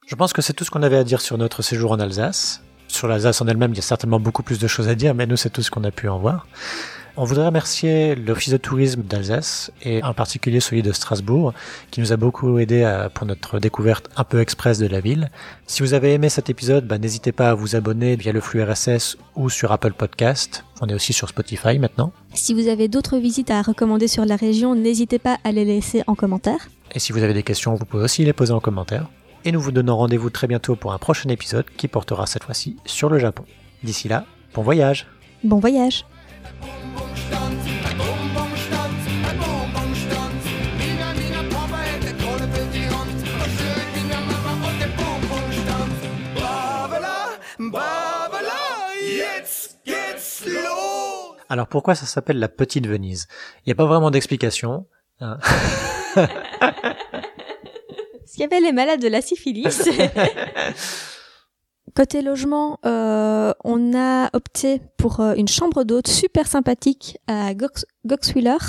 Je 0.05 0.13
pense 0.13 0.31
que 0.31 0.43
c'est 0.43 0.53
tout 0.53 0.63
ce 0.63 0.69
qu'on 0.69 0.83
avait 0.83 0.97
à 0.97 1.03
dire 1.03 1.21
sur 1.21 1.39
notre 1.39 1.63
séjour 1.63 1.91
en 1.91 1.99
Alsace. 1.99 2.61
Sur 2.87 3.07
l'Alsace 3.07 3.41
en 3.41 3.47
elle-même, 3.47 3.71
il 3.73 3.77
y 3.77 3.79
a 3.79 3.83
certainement 3.83 4.19
beaucoup 4.19 4.43
plus 4.43 4.59
de 4.59 4.67
choses 4.67 4.87
à 4.87 4.95
dire, 4.95 5.13
mais 5.13 5.25
nous, 5.27 5.37
c'est 5.37 5.49
tout 5.49 5.61
ce 5.61 5.69
qu'on 5.71 5.83
a 5.83 5.91
pu 5.91 6.07
en 6.07 6.17
voir. 6.19 6.47
On 7.19 7.23
voudrait 7.23 7.47
remercier 7.47 8.13
l'Office 8.13 8.51
de 8.53 8.57
tourisme 8.57 9.01
d'Alsace 9.01 9.71
et 9.81 10.03
en 10.03 10.13
particulier 10.13 10.59
celui 10.59 10.83
de 10.83 10.91
Strasbourg 10.91 11.51
qui 11.89 11.99
nous 11.99 12.13
a 12.13 12.15
beaucoup 12.15 12.59
aidé 12.59 12.83
à- 12.83 13.09
pour 13.09 13.25
notre 13.25 13.59
découverte 13.59 14.07
un 14.17 14.23
peu 14.23 14.39
express 14.39 14.77
de 14.77 14.85
la 14.85 14.99
ville. 14.99 15.31
Si 15.65 15.81
vous 15.81 15.95
avez 15.95 16.13
aimé 16.13 16.29
cet 16.29 16.51
épisode, 16.51 16.85
bah, 16.85 16.99
n'hésitez 16.99 17.31
pas 17.31 17.49
à 17.49 17.53
vous 17.55 17.75
abonner 17.75 18.15
via 18.15 18.31
le 18.31 18.39
flux 18.39 18.61
RSS 18.61 19.17
ou 19.35 19.49
sur 19.49 19.71
Apple 19.71 19.93
Podcast. 19.93 20.63
On 20.79 20.85
est 20.89 20.93
aussi 20.93 21.11
sur 21.11 21.27
Spotify 21.27 21.79
maintenant. 21.79 22.11
Si 22.35 22.53
vous 22.53 22.67
avez 22.67 22.87
d'autres 22.87 23.17
visites 23.17 23.49
à 23.49 23.63
recommander 23.63 24.07
sur 24.07 24.23
la 24.23 24.35
région, 24.35 24.75
n'hésitez 24.75 25.17
pas 25.17 25.39
à 25.43 25.51
les 25.51 25.65
laisser 25.65 26.03
en 26.05 26.13
commentaire. 26.13 26.67
Et 26.93 26.99
si 26.99 27.13
vous 27.13 27.23
avez 27.23 27.33
des 27.33 27.43
questions, 27.43 27.73
vous 27.73 27.85
pouvez 27.85 28.03
aussi 28.03 28.25
les 28.25 28.33
poser 28.33 28.53
en 28.53 28.59
commentaire. 28.59 29.07
Et 29.45 29.51
nous 29.51 29.61
vous 29.61 29.71
donnons 29.71 29.97
rendez-vous 29.97 30.29
très 30.29 30.47
bientôt 30.47 30.75
pour 30.75 30.93
un 30.93 30.97
prochain 30.97 31.29
épisode 31.29 31.65
qui 31.77 31.87
portera 31.87 32.25
cette 32.25 32.43
fois-ci 32.43 32.77
sur 32.85 33.09
le 33.09 33.19
Japon. 33.19 33.43
D'ici 33.83 34.07
là, 34.07 34.25
bon 34.53 34.61
voyage 34.61 35.07
Bon 35.43 35.59
voyage! 35.59 36.03
Alors 51.49 51.67
pourquoi 51.67 51.95
ça 51.95 52.05
s'appelle 52.05 52.39
la 52.39 52.49
petite 52.49 52.87
Venise? 52.87 53.27
Il 53.59 53.69
n'y 53.69 53.71
a 53.71 53.75
pas 53.75 53.85
vraiment 53.85 54.11
d'explication. 54.11 54.85
hein? 55.21 55.37
Qu'il 58.37 58.43
y 58.43 58.53
avait 58.53 58.61
les 58.61 58.71
malades 58.71 59.01
de 59.01 59.07
la 59.07 59.19
syphilis. 59.23 59.65
Côté 61.95 62.21
logement, 62.21 62.77
euh, 62.85 63.51
on 63.63 63.95
a 63.97 64.29
opté 64.33 64.79
pour 64.97 65.21
euh, 65.21 65.33
une 65.35 65.47
chambre 65.47 65.83
d'hôte 65.83 66.07
super 66.07 66.45
sympathique 66.45 67.17
à 67.25 67.55
Gox 67.55 67.83
Goxwiller, 68.05 68.59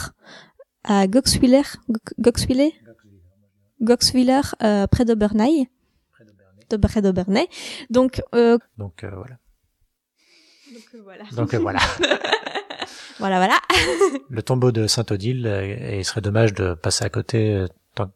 à 0.85 1.07
Goxwiller, 1.07 1.65
Go- 1.91 2.01
Goxwiller, 2.19 2.73
Goxwiller, 3.83 4.41
euh, 4.63 4.87
près 4.87 5.05
d'Obernai, 5.05 5.69
de 6.71 6.77
près 6.79 7.03
d'Obernai. 7.03 7.47
Donc, 7.91 8.23
euh, 8.35 8.57
Donc 8.79 9.05
euh, 9.05 9.11
voilà. 9.15 9.37
voilà. 11.05 11.25
Donc 11.33 11.53
euh, 11.53 11.59
voilà. 11.59 11.81
voilà, 13.19 13.37
voilà. 13.37 13.59
Le 14.31 14.43
tombeau 14.43 14.73
de 14.73 14.87
Saint-Odile, 14.87 15.47
euh, 15.47 15.77
et 15.93 15.99
il 15.99 16.05
serait 16.07 16.23
dommage 16.23 16.55
de 16.55 16.73
passer 16.73 17.05
à 17.05 17.11
côté. 17.11 17.53
euh, 17.55 17.67
tant- 17.95 18.11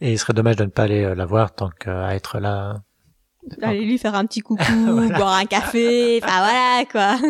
Et 0.00 0.12
il 0.12 0.18
serait 0.18 0.34
dommage 0.34 0.56
de 0.56 0.64
ne 0.64 0.70
pas 0.70 0.82
aller 0.84 1.04
euh, 1.04 1.14
la 1.14 1.26
voir 1.26 1.54
tant 1.54 1.70
qu'à 1.70 2.14
être 2.14 2.38
là. 2.38 2.82
Allez 3.62 3.84
lui 3.84 3.98
faire 3.98 4.14
un 4.14 4.26
petit 4.26 4.40
coucou, 4.40 4.62
boire 5.16 5.34
un 5.34 5.46
café, 5.46 6.20
enfin 6.22 6.38
voilà 6.38 6.84
quoi. 6.90 7.18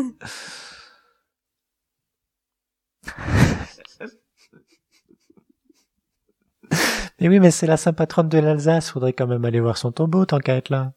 Mais 7.21 7.29
oui, 7.29 7.41
mais 7.41 7.51
c'est 7.51 7.67
la 7.67 7.77
sainte 7.79 7.97
patronne 7.97 8.29
de 8.29 8.39
l'Alsace. 8.39 8.91
Faudrait 8.91 9.15
quand 9.15 9.27
même 9.27 9.45
aller 9.45 9.61
voir 9.61 9.79
son 9.79 9.91
tombeau 9.91 10.27
tant 10.27 10.39
qu'à 10.39 10.57
être 10.57 10.69
là. 10.69 10.93